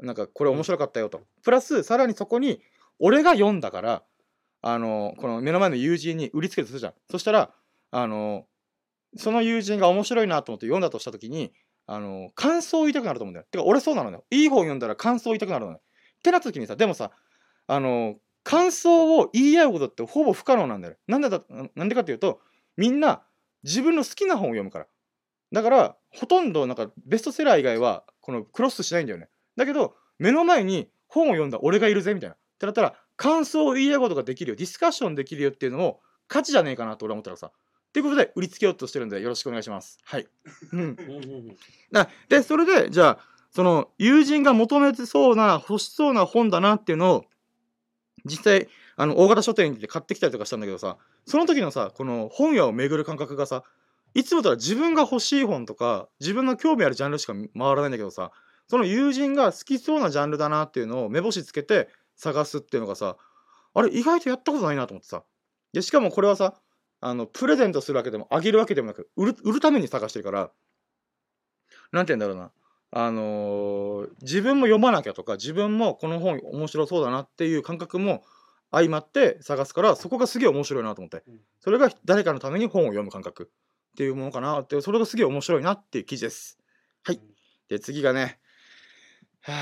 [0.06, 1.22] なんかこれ面白かったよと。
[1.42, 2.62] プラスさらにそこに
[2.98, 4.02] 俺が読んだから
[4.62, 6.94] あのー、この目の前の友人に売りつけるとするじゃん。
[7.10, 7.52] そしたら
[7.90, 11.52] あのー、その友人が面白いなと思って読んだとした時に
[11.90, 13.46] あの感想を言いたくなると思うんだよ。
[13.50, 14.22] てか俺そうなのよ。
[14.30, 15.78] いい本読んだら感想を言いたくなるのよ。
[15.78, 17.10] ってなった時にさでもさ
[17.66, 20.96] あの感想を言い合うことってほぼ不可能なんだよ。
[21.08, 21.40] なんでだ
[21.74, 22.40] なんでかっていうと
[22.76, 23.22] みんな
[23.64, 24.86] 自分の好きな本を読むから。
[25.50, 29.30] だからほとんどなんかベストセラー以外はこのクロスしないんだよね。
[29.56, 32.36] だけど目の前に本を読んだ俺がいるぜみたいな。
[32.36, 37.52] ってなったら感想を言い合うことができるよディスカッションできるよっていうのも価値じゃねえかなと俺は思ったらさ
[37.98, 39.98] ということで売りつけようとしてるんでよろしくお願いします。
[40.04, 40.28] はい。
[40.72, 40.96] うん。
[42.28, 43.18] でそれでじゃあ
[43.50, 47.24] その友人が求めてそうな欲しそうな本だなっていうのを
[48.24, 53.64] 実際あの大型書店に行って買ってきたりとかしたんだけどさその時のさこの本屋を巡る感覚がさ
[54.14, 58.30] いつもとは自分が欲しい本とか自分の興味あるジャンルしか回らないんだけどさ
[58.68, 63.16] その友人が好きそうなジャンルだなっていうのを目星つけて探すっていうのがさ
[63.74, 65.24] あれ意外とやったことないなと思ってさ
[65.72, 66.54] でしかもこれはさ
[67.00, 70.50] あのプレゼントするわけでもあげるわけでもなく売る売るために探してるから
[71.92, 72.50] 何て言うんだろうな。
[72.90, 78.24] あのー、自分も読まなきゃとか自分もこの本面白そうだなっていう感覚も
[78.70, 81.22] 相まって探すからそこがすげえ面白いなと思って、
[81.60, 83.50] それが誰かのために本を読む感覚。
[83.98, 86.56] っていうものかなってそれがすげえ面白いなっていう記事です。
[87.02, 87.20] はい。
[87.68, 88.38] で次がね。
[89.40, 89.56] はあ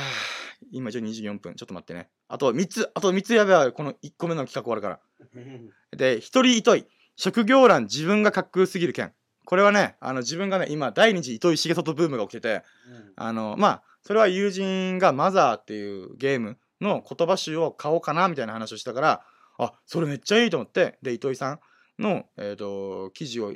[0.73, 1.55] 今一応24分。
[1.55, 2.11] ちょっと待ってね。
[2.29, 5.97] あと3つあと3つやべばこの1個目の企画終わるから。
[5.97, 9.13] で一人糸い職業欄自分がかっこよすぎる件。
[9.45, 19.25] これはねあの自分がね今第二次糸井重里ブームが起きてて、うん、あのまあそれは友人が「マザー」っていうゲームの言葉集を買おうかなみたいな話をしたから
[19.59, 21.61] あそれめっちゃいいと思ってで糸井さん
[21.99, 23.55] の、えーと、記事を、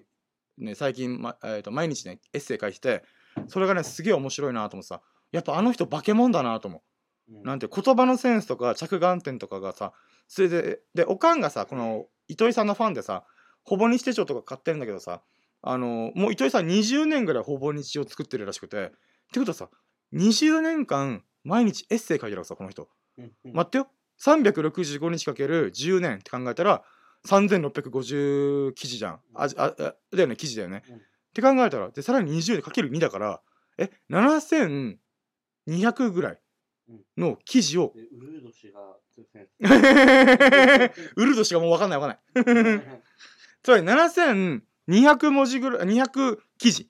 [0.59, 3.05] ね、最近、まえーと、毎日ねエッセイ書いてて
[3.49, 6.83] それがねすげえ面白いなと思ってさやっぱあの人化け物だなと思
[7.29, 9.93] う、うん、なんて言葉のセンスとか着眼点とかがさ
[10.27, 13.25] それででおかんがさこの糸井さんのファンでさ
[13.65, 15.23] ほぼ日手帳とか買ってるんだけどさ
[15.63, 18.91] あのもう糸井さん20年ぐらいほぼ日を作ってるらしくてっ
[19.33, 19.69] てことはさ
[20.15, 22.89] 20年間毎日エッセイ書いてるわけさこの人。
[23.19, 23.53] うんうん。
[23.53, 23.89] 待ってよ。
[24.21, 26.83] 365日かける10年って考えたら
[27.27, 29.21] 3650記事じゃん。
[29.35, 29.75] あああ
[30.13, 30.97] だよね記事だよね、うん。
[30.97, 30.99] っ
[31.33, 33.41] て考えたらでさらに20でかける2だから
[33.79, 34.99] え7200
[36.11, 36.39] ぐらい
[37.17, 38.81] の記事をでウルード氏が
[41.17, 42.09] ウルドしかもう分かんない分
[42.45, 42.85] かんない
[43.63, 46.89] つまり7200文字ぐらい200記事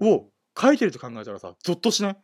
[0.00, 0.26] を
[0.58, 2.16] 書いてると考えたらさゾッとしない？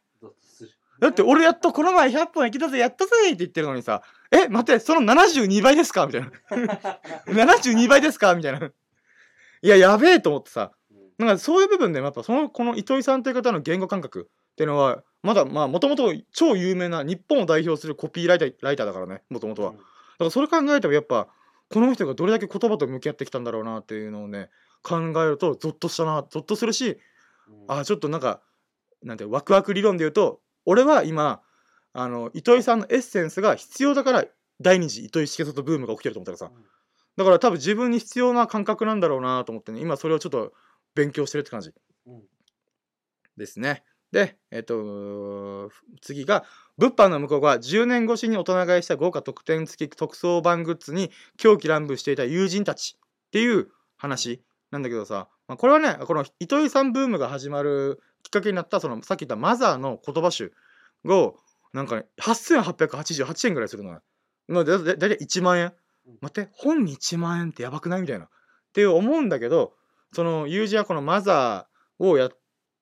[1.01, 6.07] だって俺やっとこの前100本行きたぜやったぜって言ってるのにさえ待ってその72倍ですか？
[6.07, 6.31] みたいな。
[7.27, 8.35] 72倍ですか？
[8.35, 8.67] みたいな。
[8.67, 10.73] いややべえと思ってさ。
[10.91, 11.27] うん。
[11.27, 19.85] なんかそういう部分でもやっぱそのこの糸井さんという方の言語感覚っていうのはまだまあもともと超有名な日本を代表するコピーライターライターだからねもともとはだか
[20.25, 21.29] らそれ考えてもやっぱ
[21.73, 24.51] この人がどれだけ言葉と向き合ってきたんだろうなっていうのをね
[24.83, 26.99] 考えるとゾッとしたなゾッとするし
[27.49, 27.79] うん。
[27.79, 28.41] あちょっとなんか
[29.03, 31.41] なんてワクワク理論で言うと俺は今
[31.93, 34.25] あの糸井さんのエッセンスが必要だから
[34.61, 36.51] 第二次糸井重里ブームが起きてると思ったらさ。
[36.55, 36.65] うん。
[37.17, 40.53] だから多分自分に必要な感覚なんだろうなと思ってね今それをちょっと
[40.95, 41.73] 勉強してるって感じ
[42.07, 42.23] うん。
[43.37, 43.85] ですね。
[44.13, 45.71] で、えっ、と、
[46.03, 46.45] 次が、
[46.79, 60.53] 物販の向こうが10年越しに大人買いした豪華特典付き特装版グッズに狂気乱舞していた友人たちっていう話なんだけどさ、まあ、これはね、この糸井さんブームが始まるきっかけになった、そのさっき言ったマザーの言葉集
[61.07, 61.37] を、
[61.73, 64.03] なんかね、8888円ぐらいするのよ。
[64.49, 65.73] まあ、だだだいたい1万円
[66.07, 66.19] うん。
[66.21, 68.03] 待って、本に1万円ってやばくない？
[68.03, 68.27] みたいな。
[68.27, 68.29] っ
[68.73, 69.75] て思うんだけど、
[70.13, 72.31] その友人はこのマザーをやっ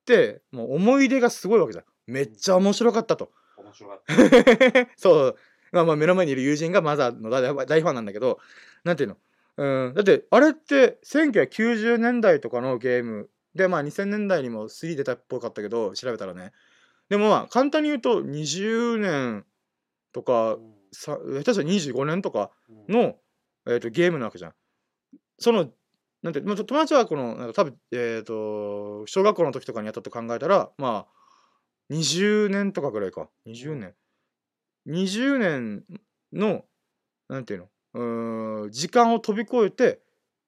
[0.04, 1.84] て、もう思い出がすごいわけじゃん。
[2.06, 3.30] めっちゃ面白かったと。
[3.56, 4.88] 面白かった。
[4.96, 5.36] そう。
[5.72, 8.38] まあまあ目の前にいる友人がマザーの大大ファンなんだけど、
[8.84, 9.16] なんていうの？
[9.56, 16.52] うん、だってあれって1990年代とかのゲームでまあ2000年代にも3出たっぽかったけど調べたらね
[17.10, 19.44] でもまあ簡単に言うと20年
[20.12, 23.16] とかうんさ下手したら25年とかうんの、
[23.66, 24.52] えー、とゲームなわけじゃん。
[25.38, 25.68] その
[26.22, 31.20] なんてまあ友達はこのなんか多分えっ、と小学校の時とかにやったと考えたらまあ
[31.90, 33.28] 20年とかぐらいか。
[33.46, 33.94] 20年。
[34.86, 35.84] 20年
[36.32, 36.64] の
[37.28, 37.68] なんていうの？
[37.94, 40.00] うーん時間を飛び越えて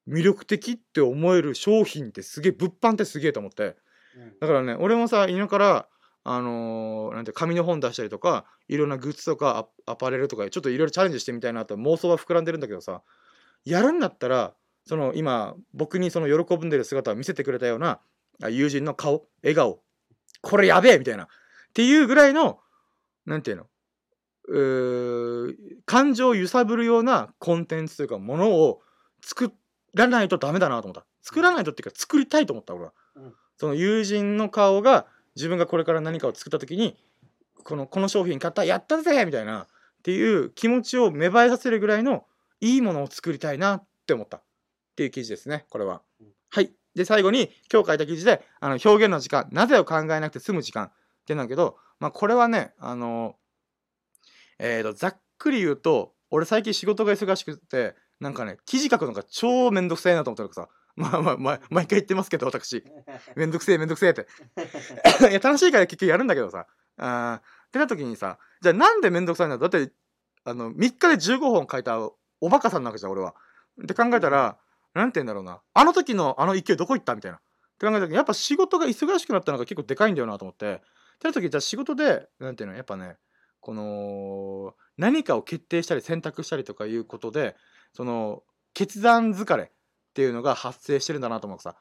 [0.07, 3.75] 魅力的って思える商品ってすげえ物販ってすげえと思って。
[4.15, 4.39] うん。
[4.39, 5.87] だからね俺もさ犬から
[6.23, 13.01] あのーなんて紙の本出したりとかいろんなグッズとかアアパレルとかちょっといろいろチャレンジしてみたいなと妄想は膨らんでるんだけどさ
[13.65, 14.53] やるんだったら
[14.85, 17.99] その今僕にその喜んでる姿を見せてくれたような
[18.41, 19.79] あ友人の顔笑顔
[20.41, 20.99] これやべえ!
[20.99, 21.23] みたいな。
[21.23, 21.27] っ
[21.73, 22.59] ていうぐらいの
[23.25, 23.67] なんていうの
[24.49, 28.81] うー感情を揺さぶるようなコンテンツというかものを
[29.23, 29.53] 作
[29.93, 31.05] らないとダメだなと思った。
[31.21, 33.33] 作らないとっていうか作りたいと思った俺は、うん。
[33.57, 36.97] その友人の顔が自分がこれから何かを作った時に
[37.63, 39.23] このこの商品買ったやったぜ!
[39.25, 39.67] みたいなっ
[40.03, 42.25] ていう気持ちを芽生えさせるぐらいの
[42.59, 44.41] いいものを作りたいなって思った
[44.93, 46.27] っていう記事ですねこれは、うん。
[46.49, 46.71] はい。
[46.95, 49.47] で最後に今日書いた記事であの表現の時間。
[49.51, 50.85] なぜを考えなくて済む時間。
[50.85, 50.89] っ
[51.25, 53.35] てなんだけどまあこれはねあの
[54.59, 60.73] えーとざっくり言うと俺最近仕事が忙しくてなんかね記事書くのが超めんどくさいなと思ってるからさ。
[60.95, 62.83] まあまあ、まあ、毎回言ってますけど私。
[63.35, 64.27] めんどくせえめんどくせえって。
[65.31, 66.67] いや楽しいから結局やるんだけどさ。
[66.97, 67.63] あー。
[67.69, 69.91] ってなった時にさじゃあなんでめんどくさいんだだって
[70.43, 71.99] あの3日で15本書いた
[72.39, 73.33] おバカさんなわけじゃん俺は。
[73.81, 74.59] って考えたら
[74.93, 77.37] なんて言うんだろうなあの時のあの勢いどこ行ったみたいな。
[77.37, 77.41] っ
[77.79, 80.75] て考えた時やっぱ仕事が忙しくなったのが結構でかいんだよなと思って。
[80.75, 83.17] ってなった時じゃあ仕事でなんていうのやっぱね
[83.59, 87.55] この何かを決定したり選択したりとかいうことで
[87.93, 89.67] その決断疲れっ
[90.13, 91.75] ていうのが発生してるんだなと思うさ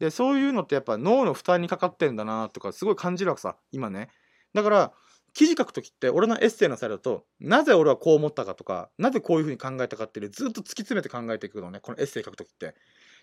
[0.00, 4.08] でそういうのってやっぱ脳の負担にかかってんだなとかすごい感じるわけさ今ね
[4.54, 4.92] だから
[5.32, 12.68] 記事書く時って俺のエッセイの際だとなぜ俺はこう思ったかとかなぜこういうふうに考えたかっていうずっと突き詰めて考えていくのねこのエッセイ書く時って。
[12.68, 12.72] っ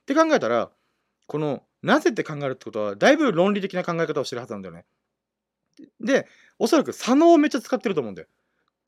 [0.05, 0.71] て考えたら
[1.27, 4.85] このなぜって考えるってことはだいぶ論理的な考え方をしてるはずなんだよね。
[5.99, 8.27] でおそらく左脳をめっちゃ使ってると思うんだよ。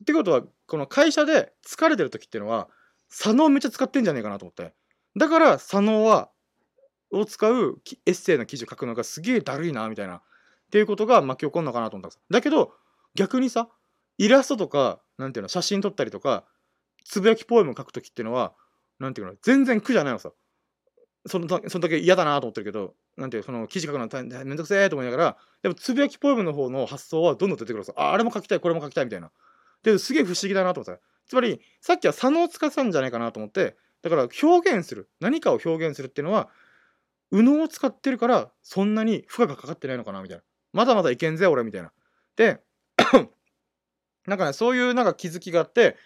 [0.01, 2.69] ってことはこの会社で疲れてる時っていうのは
[3.09, 4.73] 左脳めっちゃ使ってんじゃねえかなと思って
[5.17, 6.29] だから左脳は
[7.11, 10.21] を使うエッセイの記事を書くのがすげえだるいなみたいなっ
[10.71, 12.73] ていうことが巻き起こるのかなと思ったんですだけど
[13.15, 13.69] 逆にさ
[14.17, 16.45] イラストとかなんていうの写真撮ったりとか
[17.05, 18.53] つぶやきポエムを書く時っていうのは
[18.99, 20.31] なんていうの全然苦じゃないのさ。
[21.27, 24.07] そのだそのだけ嫌だなと思ってるけどなんていうその記事書くの
[24.45, 27.93] めんどくせえと思いながらでもつぶやきポエムの方の発想はどんどん出てくるさ。
[27.97, 29.29] ああれも書きたいこれも書きたいみたいな。
[29.83, 31.07] ですげえ不思議だなと思ってた。
[31.27, 36.49] つまりさっきは左脳を使ってたんじゃないかなと思ってだから表現する何かを表現するっていうのは
[37.31, 40.43] 右脳を使ってるからそんなに負荷がかかってないのかなみたいな。
[40.71, 41.91] まだまだいけんぜ俺みたいな。
[42.37, 42.61] で
[44.27, 45.97] なんかねそういうなんか気づきがあって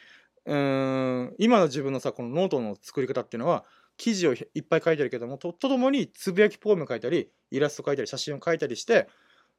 [0.46, 3.66] うーん今の自分のさこのノートの作り方っていうのは
[3.98, 9.08] 記事をいっぱい書いてるけどもととともにつぶやきポエム書いたりイラスト書いたり写真を書いたりして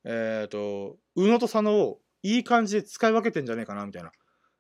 [0.04, 4.12] えっ、と右脳と左脳をいい感じで使い分けてんじゃねえかなみたいな。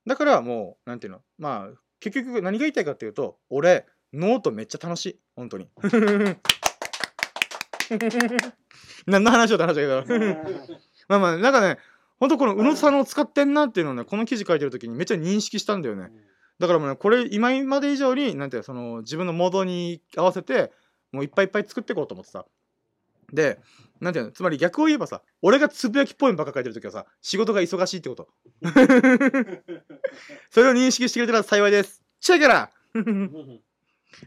[0.06, 5.20] だからもうなんていうのまあ結局何が言いたいかっていうと俺ノートめっちゃ楽しい。
[5.34, 5.68] 本当に。
[9.06, 10.04] 何の話をって話だけど。
[11.08, 11.78] まあまあなんかね
[12.20, 16.10] ほんとこの宇野と佐野を使ってんなっていうのをねこの記事書いてる時にめっちゃ認識したんだよね。
[16.58, 20.72] だからもうねこれ今まで以上になんてその自分のモードに合わせて
[21.12, 22.44] もういっぱいいっぱい作っていこうと思ってさ。
[23.32, 23.58] で
[24.00, 28.28] なんていうのつまり逆を言えばさ俺がつぶやきポエムばっか書いてる時はさ仕事が忙しいってこと。
[30.50, 32.02] それを認識してくれたら幸いです。
[32.20, 32.70] チェケラ！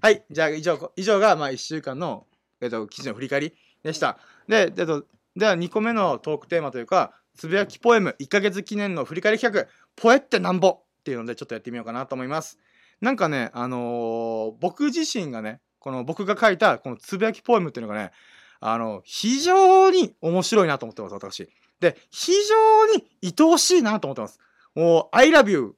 [0.02, 2.28] はいじゃあ以上以上がまあ1週間の、
[2.60, 4.18] えっと、記事の振り返りでした。
[4.48, 12.60] でえっとでは2個目のトークテーマというかつぶやきポエム1ヶ月記念の振り返り企画ポエってなんぼっていうのでちょっとやってみようかなと思います。
[13.00, 18.12] なんかねあのー僕自身がねこの僕が書いたこのつぶやきポエムっていうのがね
[18.60, 21.48] あの非常に面白いなと思ってます私。
[21.80, 24.40] で非常に愛おしいなと思ってます。
[24.74, 25.76] もう「I love you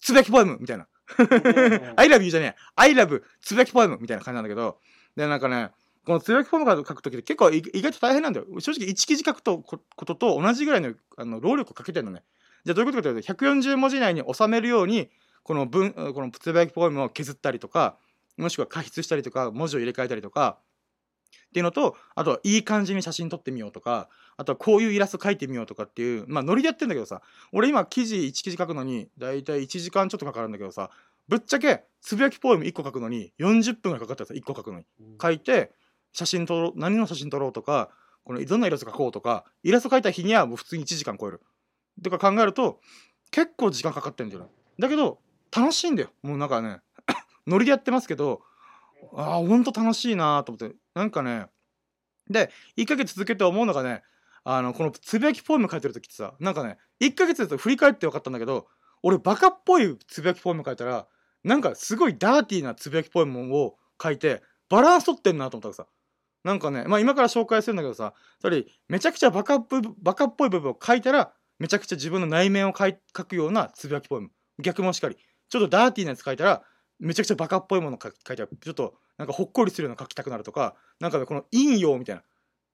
[0.00, 0.86] つぶやきポエム」みたいな
[1.96, 4.78] 「I love you」じゃねえ「I love つぶやきポエム」みたいな感じなんだけど。
[5.16, 5.70] でなんかね
[6.06, 8.46] このつぶやきポエム書くときって結構い意外と大変なんだよ。
[8.58, 12.22] 正直1記事書くとこことと同じぐらいのあの労力をかけてるのね。
[12.64, 15.10] じゃあどういうことかというと140文字以内に収めるように
[15.42, 17.96] この文このつぶやきポエムを削ったりとか
[18.36, 20.58] もしくは加筆したりとか文字を入れ替えたりとか
[21.48, 30.90] っていうのとあとはいい感じに写真撮ってみようとかあとはこういうイラスト描いてみようとかっていうまあノリでやってんだけどさ俺今記事1記事書くのにだいたい1時間ちょっとかかるんだけどさ
[31.28, 34.84] ぶっちゃけつぶやきポエム1個書くのに40分ぐらいかかったやつ1個書くのに。
[35.20, 35.72] 書いて
[36.12, 37.90] 写真撮ろう何の写真撮ろうとか
[38.24, 41.40] このどんなイラスト描こうとかイラスト描いた日にはもう普通に1時間超える。
[42.02, 42.80] とか考えると
[43.30, 44.48] 結構時間かかってるんだよね。
[44.78, 45.18] だけど
[45.54, 46.10] 楽しいんだよ。
[46.22, 46.80] もうなんかね
[47.46, 48.42] ノリでやってますけど
[49.14, 50.76] ああほんと楽しいなと思って。
[50.94, 51.46] なんかね
[52.28, 54.02] で1ヶ月続けて思うのがね
[54.44, 58.68] あのこのつぶやきポエム書いてる時ってさなんかね1ヶ月だと振り返って分かったんだけど
[59.02, 61.06] 俺バカっぽいつぶやきポエム書いたら
[61.42, 65.90] なんかすごいダーティーなつぶやきポエムを書いてバランス取ってんなと思ったらさ。
[66.44, 74.30] なんかねまあ今から紹介するんだけどさそれめちゃくちゃバカっぽいバカっぽい部分を書いたらめちゃくちゃ自分の内面を書くようなつぶやきポエム。
[74.58, 75.16] 逆もしかり。
[75.50, 76.62] ちょっとダーティーなやつ書いたら
[76.98, 82.22] めちゃくちゃバカっぽいもの書書いたらちょっとなんかほっこりするような書きたくなるとかなんかねこの陰陽みたいな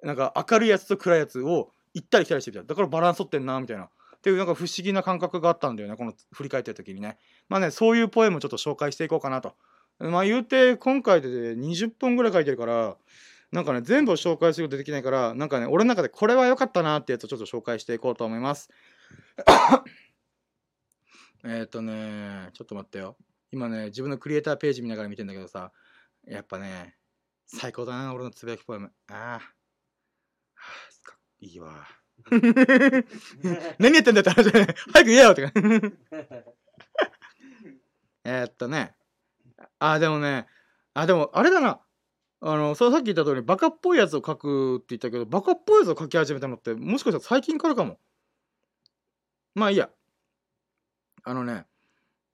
[0.04, 3.84] なんか明るいやつと暗いやつを行ったり来たりしてみたいだからバランス取ってんなみたいな。
[3.84, 7.18] っていうなんか不思議な感覚があったんだよねこの振り返ってる時にね。
[7.48, 9.54] まあねそういうポエムをちょっと紹介していこうかなと。
[9.98, 12.96] まあ言うて今回で20本ぐらい書いてるから
[13.52, 18.68] なんかね全部を紹介することできないからなんかね俺の中でこれは良かったなってやつをちょっと紹介していこうと思います。
[21.44, 23.16] えっとねちょっと待ってよ。
[23.52, 25.72] 今ね自分のクリエイターページ見ながら見てんだけどさ
[26.26, 26.96] やっぱね
[27.46, 28.92] 最高だな俺のつぶやきポエム。
[29.08, 29.52] ああ
[31.38, 31.86] いいわ。
[33.78, 34.74] 何やってんだよって話だね。
[34.92, 35.42] 早く言えよって
[38.24, 38.94] えーっとね。
[39.78, 40.46] あでもね。
[40.94, 41.80] あでもあれだな
[42.40, 47.98] あのそうさっき言った通りバカっぽいやつを書くって言ったけどバカっぽいやつを書き始めたのってもしかしたら最近からかも。
[49.54, 49.88] まあいいや。
[51.24, 51.64] あのね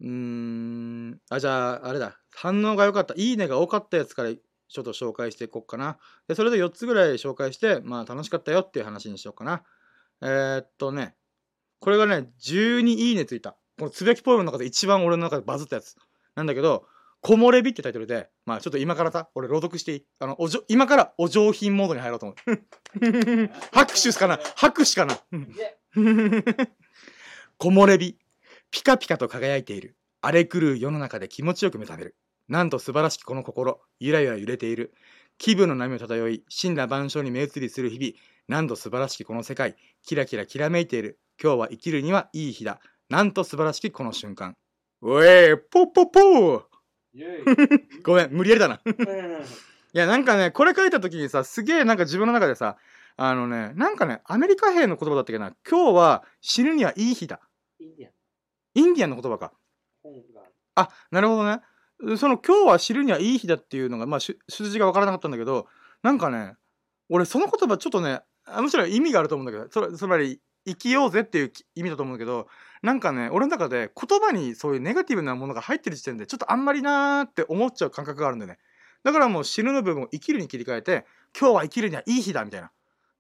[0.01, 2.19] うーんあじゃああれだ。
[2.35, 3.15] 反応が良かった。
[3.17, 5.99] いいねが多かったやつからちょっと紹介していこうかな。
[6.27, 9.63] でそれで4つぐらい紹介してまあ楽しかったよっていう話にしようかな。
[10.21, 11.15] えー、っとね
[11.79, 13.57] これがね12いいねついた。
[13.79, 15.97] このつぶやきポエムの中で一番俺の中でバズったやつ
[16.35, 16.87] なんだけど
[17.23, 20.05] 木漏れ日ってタイトルでまあちょっと今からさ俺朗読していい？
[20.19, 23.51] あのおじょ今からお上品モードに入ろうと思う。
[23.73, 25.19] 拍手かな拍手かな
[27.59, 28.19] 木漏れ日
[28.71, 29.97] ピカピカと輝いている。
[30.21, 32.17] 荒れ狂う世の中で気持ちよく目覚める。
[32.49, 33.81] なんと素晴らしきこの心。
[34.01, 34.93] ゆらゆら揺れている。
[35.39, 38.13] 気分の波を漂い神羅万象に目移りする日々。
[38.49, 39.77] なんと素晴らしきこの世界。
[40.05, 41.21] キラキラきらめいている。
[41.43, 42.81] 今日は生きるにはいい日だ。
[43.09, 44.57] なんと素晴らしきこの瞬間。
[45.01, 46.72] おえポッポッポー
[48.03, 48.81] ごめん無理やりだな。
[49.95, 52.79] いやなんかねこれ書いた時にさすげえなんか自分の中でさ
[53.17, 55.55] あのねなんかねアメリカ兵の言葉だったっけな。
[55.69, 57.41] 今日は死ぬにはいい日だ。
[57.79, 58.13] インディアン
[58.75, 59.53] インディアンの言葉か。
[60.75, 61.61] あなるほどね。
[62.17, 65.69] その今日は知るにはいい日だっていうのがまあし数字が分からなかったんだけど
[66.03, 66.57] なんかね
[67.09, 72.49] 俺その言葉ちょっとねあむしろ意味があると思うんだけどそれつまり生きようぜっていうき意味だと思うんだけど
[72.83, 78.59] なんかね俺の中で言葉にそういうネガティブなものが入ってる時点でちょっとあんまりなーって思っちゃう感覚があるんだよね。
[79.05, 81.07] だからもう死ぬの部分を生きるに切り替えて
[81.39, 82.69] 今日は生きるにはいい日だみたいな。
[82.69, 82.71] っ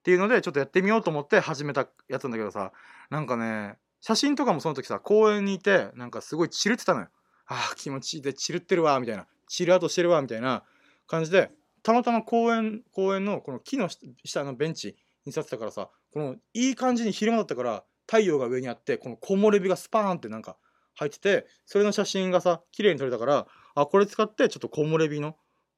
[0.03, 2.73] ていうのでちょっとやってみようと思って始めたやつなんだけどさ。
[3.11, 7.09] なんかね写真とかもその時さ公園にいてなんかすごいチルってたのよ。
[7.47, 9.27] あー気持ちいいでチルってるわみたいな。
[9.49, 10.65] チルアウトしてるわみたいな
[11.07, 11.51] 感じで
[11.83, 13.89] たまたま公園公園のこの木の
[14.25, 14.97] 下のベンチ
[15.27, 20.57] に座ってたからさこのいい感じに昼間だったから太陽が上にあってこの木漏れ日がスパーンってなんか
[20.95, 25.37] 入っててそれの写真がさ綺麗に撮れたからあこれ使ってちょっと木漏れ日の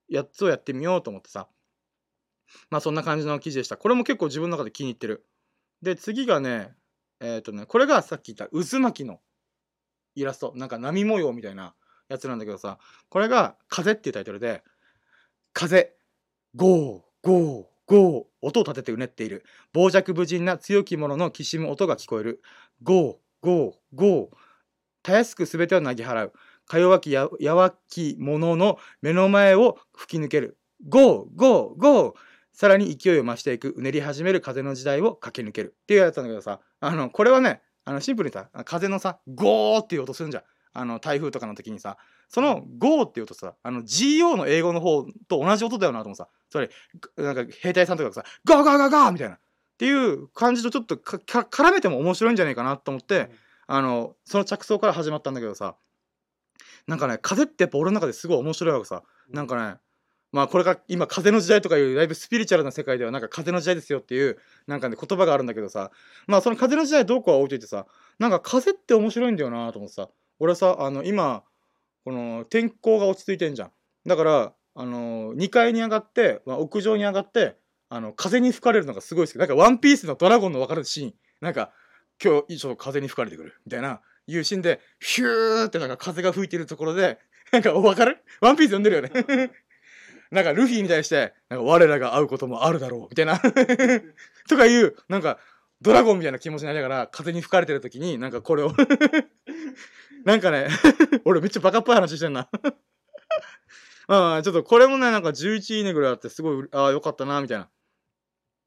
[0.09, 1.49] やつをやってみようと思ってさ。
[2.70, 3.77] まあそんな感じの記事でした。
[3.77, 5.27] これも結構自分の中で気に入ってる。
[5.83, 6.75] で次がね
[7.20, 9.20] えっ、とねこれがさっき言った渦巻きの
[10.14, 10.53] イラスト。
[10.57, 11.75] なんか波模様みたいな
[12.09, 14.62] やつなんだけどさこれが「風」っていうタイトルで
[15.53, 15.97] 「風
[16.55, 17.74] ゴーゴー。
[17.87, 19.45] ゴー音を立ててうねっている。
[19.74, 22.43] 傍若無人な強き者のきしむ音が聞こえる。
[22.82, 24.37] ゴーゴーゴー
[25.03, 26.32] たやすく全てを投げ払う。
[26.66, 30.57] か弱きや弱き者の目の前を吹き抜ける。
[30.89, 32.12] ゴーゴーゴー
[32.53, 33.74] さらに勢いを増していく。
[33.76, 35.74] うねり始める風の時代を駆け抜ける。
[35.82, 36.61] っていうやつなんだけどさ。
[36.80, 40.43] あのこれはねあのシンプルにさ風のさゴーっていう音するんじゃん。
[40.72, 41.99] あの台風とかの時にさ。
[42.35, 46.70] そのゴーっていう音さあの GO の英語の方と同じ音だよなと思うさつまり
[47.16, 49.39] なんか兵隊さんとかがさ go go go go みたいなっ
[49.78, 53.30] ていう感じとちょっとかか絡めても面白いんじゃないかなと思って、
[53.66, 55.74] あのその着想から始まったんだけどさ
[56.87, 59.03] なんかね風ってやっぱ俺の中ですごい面白いわけさ。
[59.30, 59.78] なんかね
[60.32, 65.93] まあこれが今風の時代とかいうだいぶスピリチュアルな世界ではなんか風の時代ですよっていうなんかね言葉があるんだけどさ
[66.26, 67.87] まあその風の時代どうこうは置いといてさ
[68.18, 70.09] なんか風って面白いんだよなと思ってさ
[70.41, 71.45] 俺さあの今
[72.05, 73.70] この天候が落ち着いてんじゃん。
[74.07, 77.57] だからあの2階に上がって、まあ、屋上に上がって
[77.88, 79.38] あの風に吹かれるのがすごい好き。
[79.38, 81.14] なんかワンピースのドラゴンの分かるシーン。
[81.40, 81.72] なんか
[82.22, 83.55] 今日ちょっと風に吹かれてくる。
[83.64, 87.18] みたいないうシーンでヒューってなんか風が吹いてるところで
[87.52, 88.18] なんか分かる？
[88.40, 89.50] ワンピース読んでるよね。
[90.30, 93.09] なんかルフィに対してなんか我らが会うこともあるだろう。
[93.11, 93.38] みたいな。
[94.48, 95.38] とかいうなんか
[95.85, 98.72] ドラゴンみたいな気持ちになりながら風に吹かれてる時になんかこれを
[100.24, 100.68] なんかね
[101.26, 102.49] 俺めっちゃバカっぽい話してんな。
[104.09, 107.68] まあちょっとこれもねなんか11いいねぐらいあってすごいああよかったなみたいな。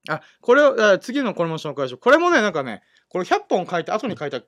[0.10, 2.00] あこれをあ次のこれも紹介しよう。
[2.00, 4.40] これもねなんかねこれ100本書いて後に書いた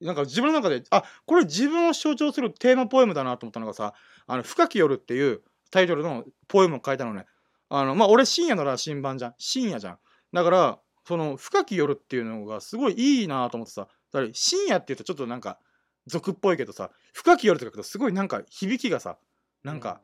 [0.00, 3.94] なんか自分の中であこれ自分を象徴するテーマポエムだなと思ったのがさ
[4.26, 7.26] 「あの深き夜」っていうタイトルのポエムを書いたのね。
[7.68, 9.34] あのまあ俺深夜の羅針盤じゃん。
[9.38, 9.98] 深夜じゃん。
[10.32, 15.58] だからその深き夜っていうのがすごいいいなと思ってさだから深夜っていうとちょっとなんか
[16.06, 19.18] 俗っぽいけどさ深き夜とか書くとすごいなんか響きがさ
[19.64, 20.00] なんか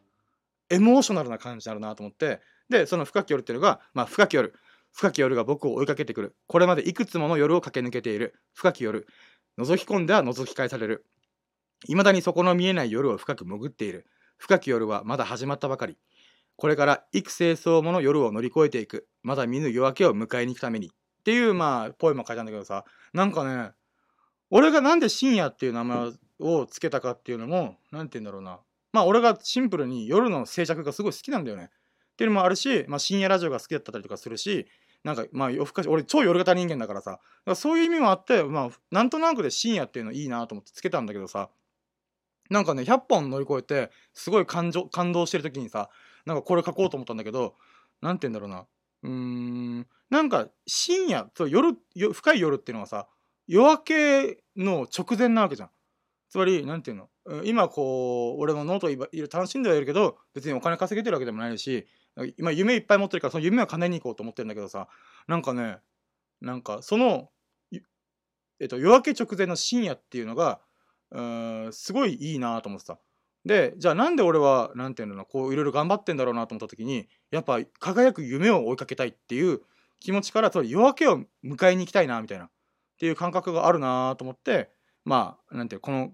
[0.71, 4.55] エモーショナルな感じになるなと思ってでその深き夜っていうのがまあ深き夜
[4.93, 6.37] 深き夜が僕を追いかけてくる。
[6.47, 8.35] これまでいくつもの夜を駆け抜けている。
[8.53, 9.07] 深き夜
[9.59, 11.07] 覗き込んでは覗き返される。
[11.87, 14.07] 未だに底の見えない夜を深く潜っている。
[14.37, 15.97] 深き夜はまだ始まったばかり。
[16.57, 19.09] これから幾清掃もの夜を乗り越えていく。
[19.23, 20.91] まだ見ぬ夜明けを迎えに行くためにっ
[21.25, 22.85] ていうまあポエムを書いたんだけどさ。
[23.13, 23.73] なんかね
[24.51, 28.61] 俺がなんで深夜っていう名前をつけたかっていうのも何て言うんだろうな。
[28.93, 31.71] まあ俺がシンプルに夜の静寂がすごい好きなんだよね。
[32.13, 34.67] っていうのもあるし、まあ、深夜ラジオが好きだったりとかするし
[35.03, 37.13] なんかまあ夜更かし俺超夜型人間だからさ。
[37.13, 41.49] からそういう意味もあってまあなんとなくで深夜っていうのいいなと思ってつけたんだけどさ。
[42.51, 45.89] なんかね100本乗り越えてすごい感情感動してる時にさ
[46.27, 47.55] なんかこれ書こうと思ったんだけど
[48.03, 48.67] なんて言うんだろうな。
[49.03, 49.87] うーん。
[50.11, 53.09] なんか深夜そう夜よ深い夜っていうのはさ
[53.47, 55.71] 夜明けの直前なわけじゃん。
[56.29, 57.09] つまりなんていうの？
[57.45, 58.99] 今こう俺もノートい
[59.31, 61.87] 楽しんではいるけど別にお金稼げてるわけでもないし
[62.37, 64.89] 今夢いっぱい持ってるからその夢を叶えに行こうと思ってるんだけどさ
[65.29, 65.79] なんかね
[66.41, 67.31] なんかその、
[68.59, 70.61] えっと、夜明け直前の深夜っていうのが
[71.13, 72.99] うんすごいいいなと思ってた。
[73.45, 79.61] でじゃあなんで俺はなんていうのこういろいろ頑張ってんだろうなと思った時にやっぱ輝く夢を追いかけたいっていう
[80.01, 82.51] 気持ちからつまり夜明けを迎えに行きたいなみたいなっ
[82.99, 84.71] ていう感覚があるなと思って
[85.05, 86.13] まあなんてこの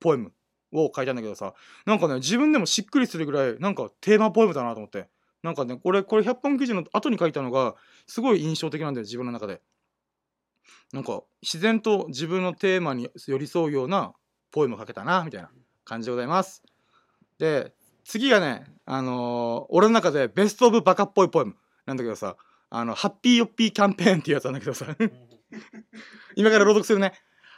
[0.00, 0.32] ポエム
[0.72, 1.54] を書いたんだけどさ
[1.86, 5.08] なんかね自分でもしっくりするぐらいなんかテーマポエムだなと思って
[5.42, 7.76] なんかねこれこれ100本記事の後に書いたのが
[8.06, 9.62] すごい印象的なんだよ自分の中で。
[10.92, 14.14] なんか自然と自分のテーマに寄り添うような
[14.50, 15.50] ポエムを書けたなみたいな。
[15.86, 16.62] 感じでございます。
[17.38, 17.72] で
[18.04, 21.56] 次がねあのー俺の中でベストオブバカっぽいポエム
[21.86, 22.36] なんだけどさ
[22.68, 24.86] あのハッピーヨッピーキャンペーンっていうやつなんだけどさ。
[26.34, 27.12] 今から朗読するね。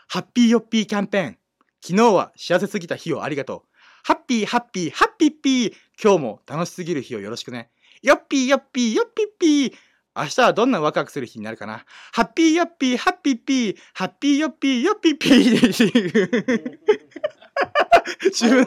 [0.06, 1.38] ハッピーヨッピーキャンペーン。
[1.82, 3.68] 昨日は幸せすぎた日をありがとう。
[4.04, 5.74] ハッピーハッピーハッピーピー。
[6.02, 7.70] 今日も楽しすぎる日をよろしくね。
[8.02, 9.74] ヨッピーヨッピーヨッピーピー。
[10.16, 11.84] 明日はどんなワクワクする日になるかな。
[12.12, 13.76] ハッピーヨッピーハッピーピー。
[13.94, 16.78] ハッピーヨッピーヨッピーピー
[18.30, 18.66] 自分、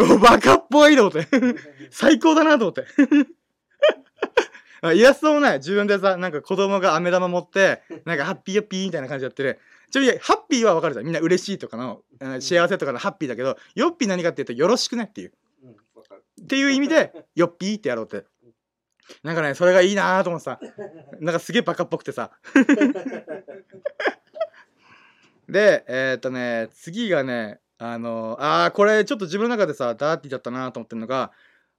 [0.00, 1.26] お バカっぽいと思って。
[1.90, 2.84] 最高だなと思って。
[4.82, 9.58] あイラストもね、自分でさ、なんか子供が飴玉持って、なんかハッピーヨッピーみたいな感じでやってる。
[9.90, 11.06] ちなみに、ハッピーはわかるじゃん。
[11.06, 15.32] みんな嬉しいとかの、うん幸せとかのハッピーだけど、ヨッピー何かっていうと、よろしくねっていう。
[15.62, 15.70] うん。
[15.70, 18.26] っていう意味で、ヨッピーってやろうって。
[19.22, 20.58] なんかね、それがいいなーと思ってさ、
[21.20, 22.30] なんかすげえバカっぽくてさ。
[25.48, 31.32] で、えーっとね、次がね、あのあー、これちょっと自分の中でさ、ダーティーだったなと思ってるのが、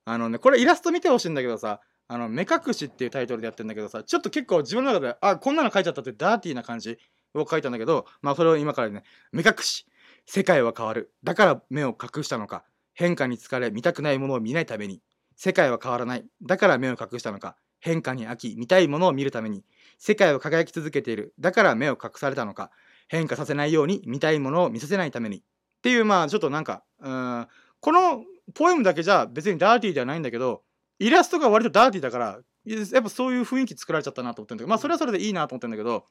[0.06, 6.98] あのね、これイラスト見てほしいんだけどさ、あの、目隠しっていうタイトルでやってんだけどさ、ちょっと結構自分の中で、あ、こんなの書いちゃったってダーティーな感じ
[7.34, 9.88] を書いたんだけど、まあそれを今からね、目隠し。
[10.28, 11.14] 世界は変わる。
[11.24, 12.64] だから目を隠したのか。
[12.94, 15.02] 変化に疲れ、見たくないものを見ないために。
[15.36, 16.26] 世界は変わらない。
[16.42, 17.58] だから目を隠したのか。
[17.80, 19.64] 変化に飽き、見たいものを見るために。
[20.00, 21.34] 世界は輝き続けている。
[21.40, 22.72] だから目を隠されたのか。
[23.08, 25.38] 変化させないように、見たいものを見させないために。
[25.38, 25.42] っ
[25.82, 27.48] ていう、まあ、ちょっとなんか、うん、
[27.80, 30.64] このポエムだけじゃ別にダーティーではないんだけど、
[31.00, 36.06] イラストが割とダーティーだから、やっぱそういう雰囲気作られちゃったなと思ってるんだけど、まあ、それはそれでいいなと思ってるんだけど、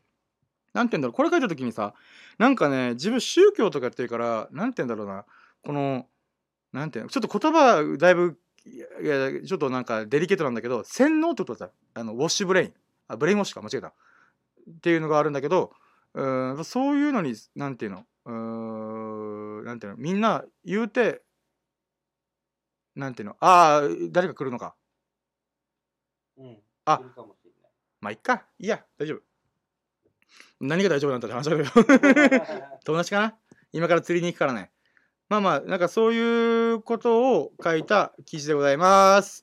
[0.73, 1.95] なんて言うんだろう、これ書いた時にさ、
[2.39, 5.25] なんかね、自分宗教とかやってるから、なんて言うんだろうな、
[5.65, 6.07] この、
[6.73, 12.75] なんていうの、ちょっと言葉だいぶ、いやちょっとなんかデリケートなんだけど、洗脳ってことだあの、 wash brain。
[13.09, 13.89] あ、 brainwash か、間違えた。
[13.89, 13.93] っ
[14.81, 15.73] ていうのがあるんだけど、
[16.15, 21.23] うーん、そういうのに、なんていうの、うーん、なんていうの、みんな言うて、
[22.95, 24.75] なんていうの、ああ、誰か来るのか。
[26.37, 26.59] うん。
[26.85, 27.39] あ来るかもし
[28.01, 28.45] まあ、いっか。
[28.59, 29.23] いいや、大丈夫。
[30.61, 32.77] 何が大丈夫なんだって話だけど。
[32.85, 33.39] 友達かな？
[33.73, 34.71] 今から釣りに行くからね。
[35.29, 39.43] まあまあ、なんかそういうことを書いた記事でございます。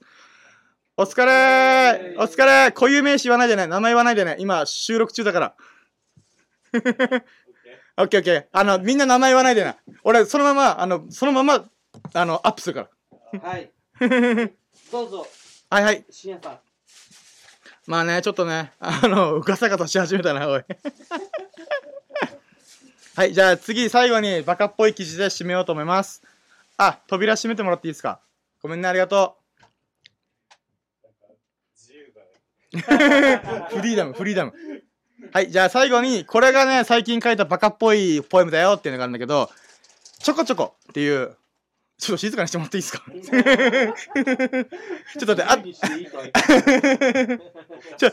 [0.96, 3.66] お疲れーお疲れ固有名詞言わないでね。
[3.66, 4.36] 名前言わないでね。
[4.40, 5.56] 今、収録中だから。
[6.74, 8.46] オッケーオッケー。
[8.52, 9.76] あの、みんな名前言わないでな。
[10.04, 11.66] 俺、そのまま、あの、そのまま、
[12.14, 12.90] あの、アップするか
[13.46, 13.72] はい。
[14.00, 14.08] ら。
[14.92, 15.28] どうぞ、
[15.70, 16.06] はいはい。
[16.10, 16.60] しんやさん。
[17.88, 20.64] まあね、ちょっとね、あの、ガサガサし始めたな、おい。
[23.16, 26.22] はい、じゃあ次、最後にバカっぽい記事で締めようと思います。
[26.78, 28.22] あ、扉閉めてもらっていいですか？
[28.62, 29.38] ごめんね、ありがと。
[32.74, 32.78] う。
[32.80, 34.54] フリーダム、フリーダム。
[35.32, 39.50] はい、じゃあ最後に、これがね、最近書いたバカっぽいポエムだよっていうのがあるんだけど、
[40.20, 41.38] ちょこちょこっていう、
[41.98, 43.04] ちょっと静かにしてもらっていいですか？
[43.06, 43.20] ちょ
[45.22, 45.58] っと待って、あ
[47.98, 48.12] ちょ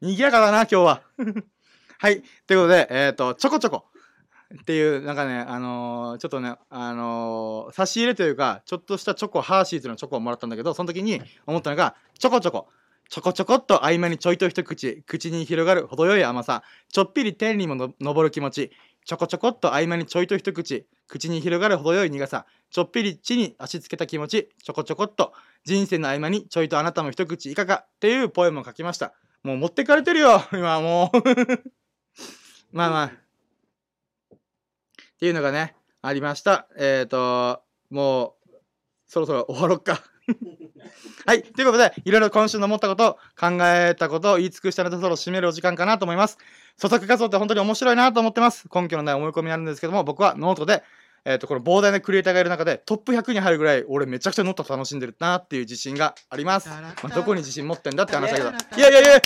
[0.00, 1.02] 賑やかだな、今日は。
[1.98, 2.22] はい。
[2.46, 3.84] ということで、えっ、と、ちょこちょこ
[4.60, 12.68] っていう、なんかね、あのーちょっとね、あのー差し入れというか、ちょっとしたチョコ、ハーシーズのチョコをもらったんだけど、その時に思ったのが、ちょこちょこ。
[13.12, 18.72] ちょこちょこっと合間にちょいと一口、口に広がる程よい甘さ、ちょっぴり天にもの昇る気持ち、
[19.04, 29.12] ちょこちょこっと合間にちょいと一口、口に広がる程よい苦さ、ちょっぴり地に足つけた気持ち、ちょこちょこっと人生の合間にちょいとあなたも一口いかがっていうポエムを書きました。
[29.42, 31.18] もう持ってかれてるよ、今もう。
[32.72, 33.06] まあまあ。
[34.36, 34.38] っ
[35.18, 36.66] ていうのがね、ありました。
[36.78, 38.50] えっ、ー、と、もう、
[39.06, 40.02] そろそろ終わろっか。
[41.24, 41.42] はい。
[41.42, 46.38] ということで、いろいろ今週の思ったこと、考えたことを言い尽くしたので、そろそろ締めるお時間かなと思います。
[46.76, 48.66] 創作活動って本当に面白いなと思ってます。
[48.74, 50.82] 根拠のない思い込みにあるんですけども、僕はノートで、
[51.24, 56.68] えっ、と、この膨大なクリエイターがいる中で、トップ100に入るぐらい、俺めちゃくちゃノート楽しんでるなっていう自信があります。
[56.68, 58.50] まあ、どこに自信持ってんだって話だけど。
[58.50, 59.20] いやいやいや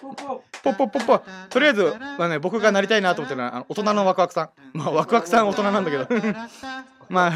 [0.00, 1.82] ポポポッポッポッポとりあえず
[2.18, 6.06] はね僕がなりたいなと思ってるのはあの大人のワクワクさんまあワクワクさんは大人なんだけど
[7.08, 7.30] まあ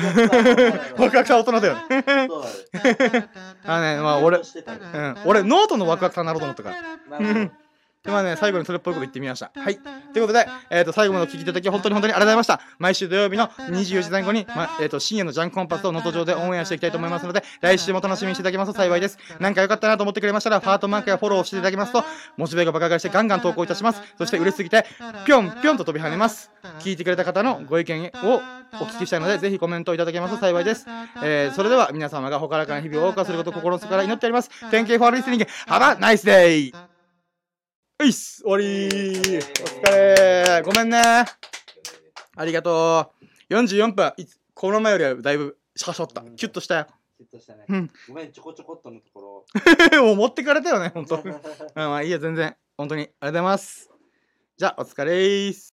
[0.96, 3.30] ワクワクさんは大人だよねそうだね。
[3.64, 7.18] あのねまあ俺、うん、俺ノートのワクワクさんになろうと思ったから。
[7.18, 7.59] なるほど
[8.02, 9.52] でまあね最後にそれっぽいこと言ってみました。
[9.54, 9.78] はい。
[10.14, 12.60] ということで、えー、と最後までお聞きいただき本当に本当にありがとうございました。
[12.78, 19.18] 毎週土曜日の24時前後に、まえー、と深夜のジャンコンパスを能登上でオンエアしていきたいと思いますので来週も楽しみにしていただけますと幸いです。
[19.38, 22.02] なんか良かったなと思ってくれましたらハートマークやフォローをしていただけますと
[22.38, 24.00] モチベが爆上がりしてガンガン投稿いたします。
[24.16, 24.86] そして嬉しすぎて
[25.26, 26.50] ぴょんぴょんと飛び跳ねます。
[26.78, 28.40] 聞いてくれた方のご意見を
[28.74, 30.86] お聞きしたいのでぜひコメントをいただけますと幸いです、
[31.24, 34.50] えー、それでは皆様がほからかな日々を謳歌することを心の底から祈っております。
[34.70, 35.46] Thank you for listening.
[35.66, 36.99] Have a nice day!
[38.00, 38.88] ういっす終わり。
[38.88, 40.44] ーお疲れ。
[40.62, 41.02] ーごめんね。
[42.34, 43.12] ありがと
[43.50, 43.54] う。
[43.54, 44.12] 44分。
[44.16, 46.22] いつこの前よりはだいぶシャシャった。
[46.22, 46.86] キュッとしたよ。
[47.18, 47.66] シュッとしたね。
[47.68, 47.90] うん。
[48.08, 49.44] ごめんちょこちょこっとのとこ
[50.02, 51.32] もう持ってかれたよねほんとろうん
[51.74, 52.56] まあいいや全然。
[52.78, 53.02] 本当に。
[53.02, 53.90] ありがとうございます。
[54.56, 55.74] じゃあお疲れーす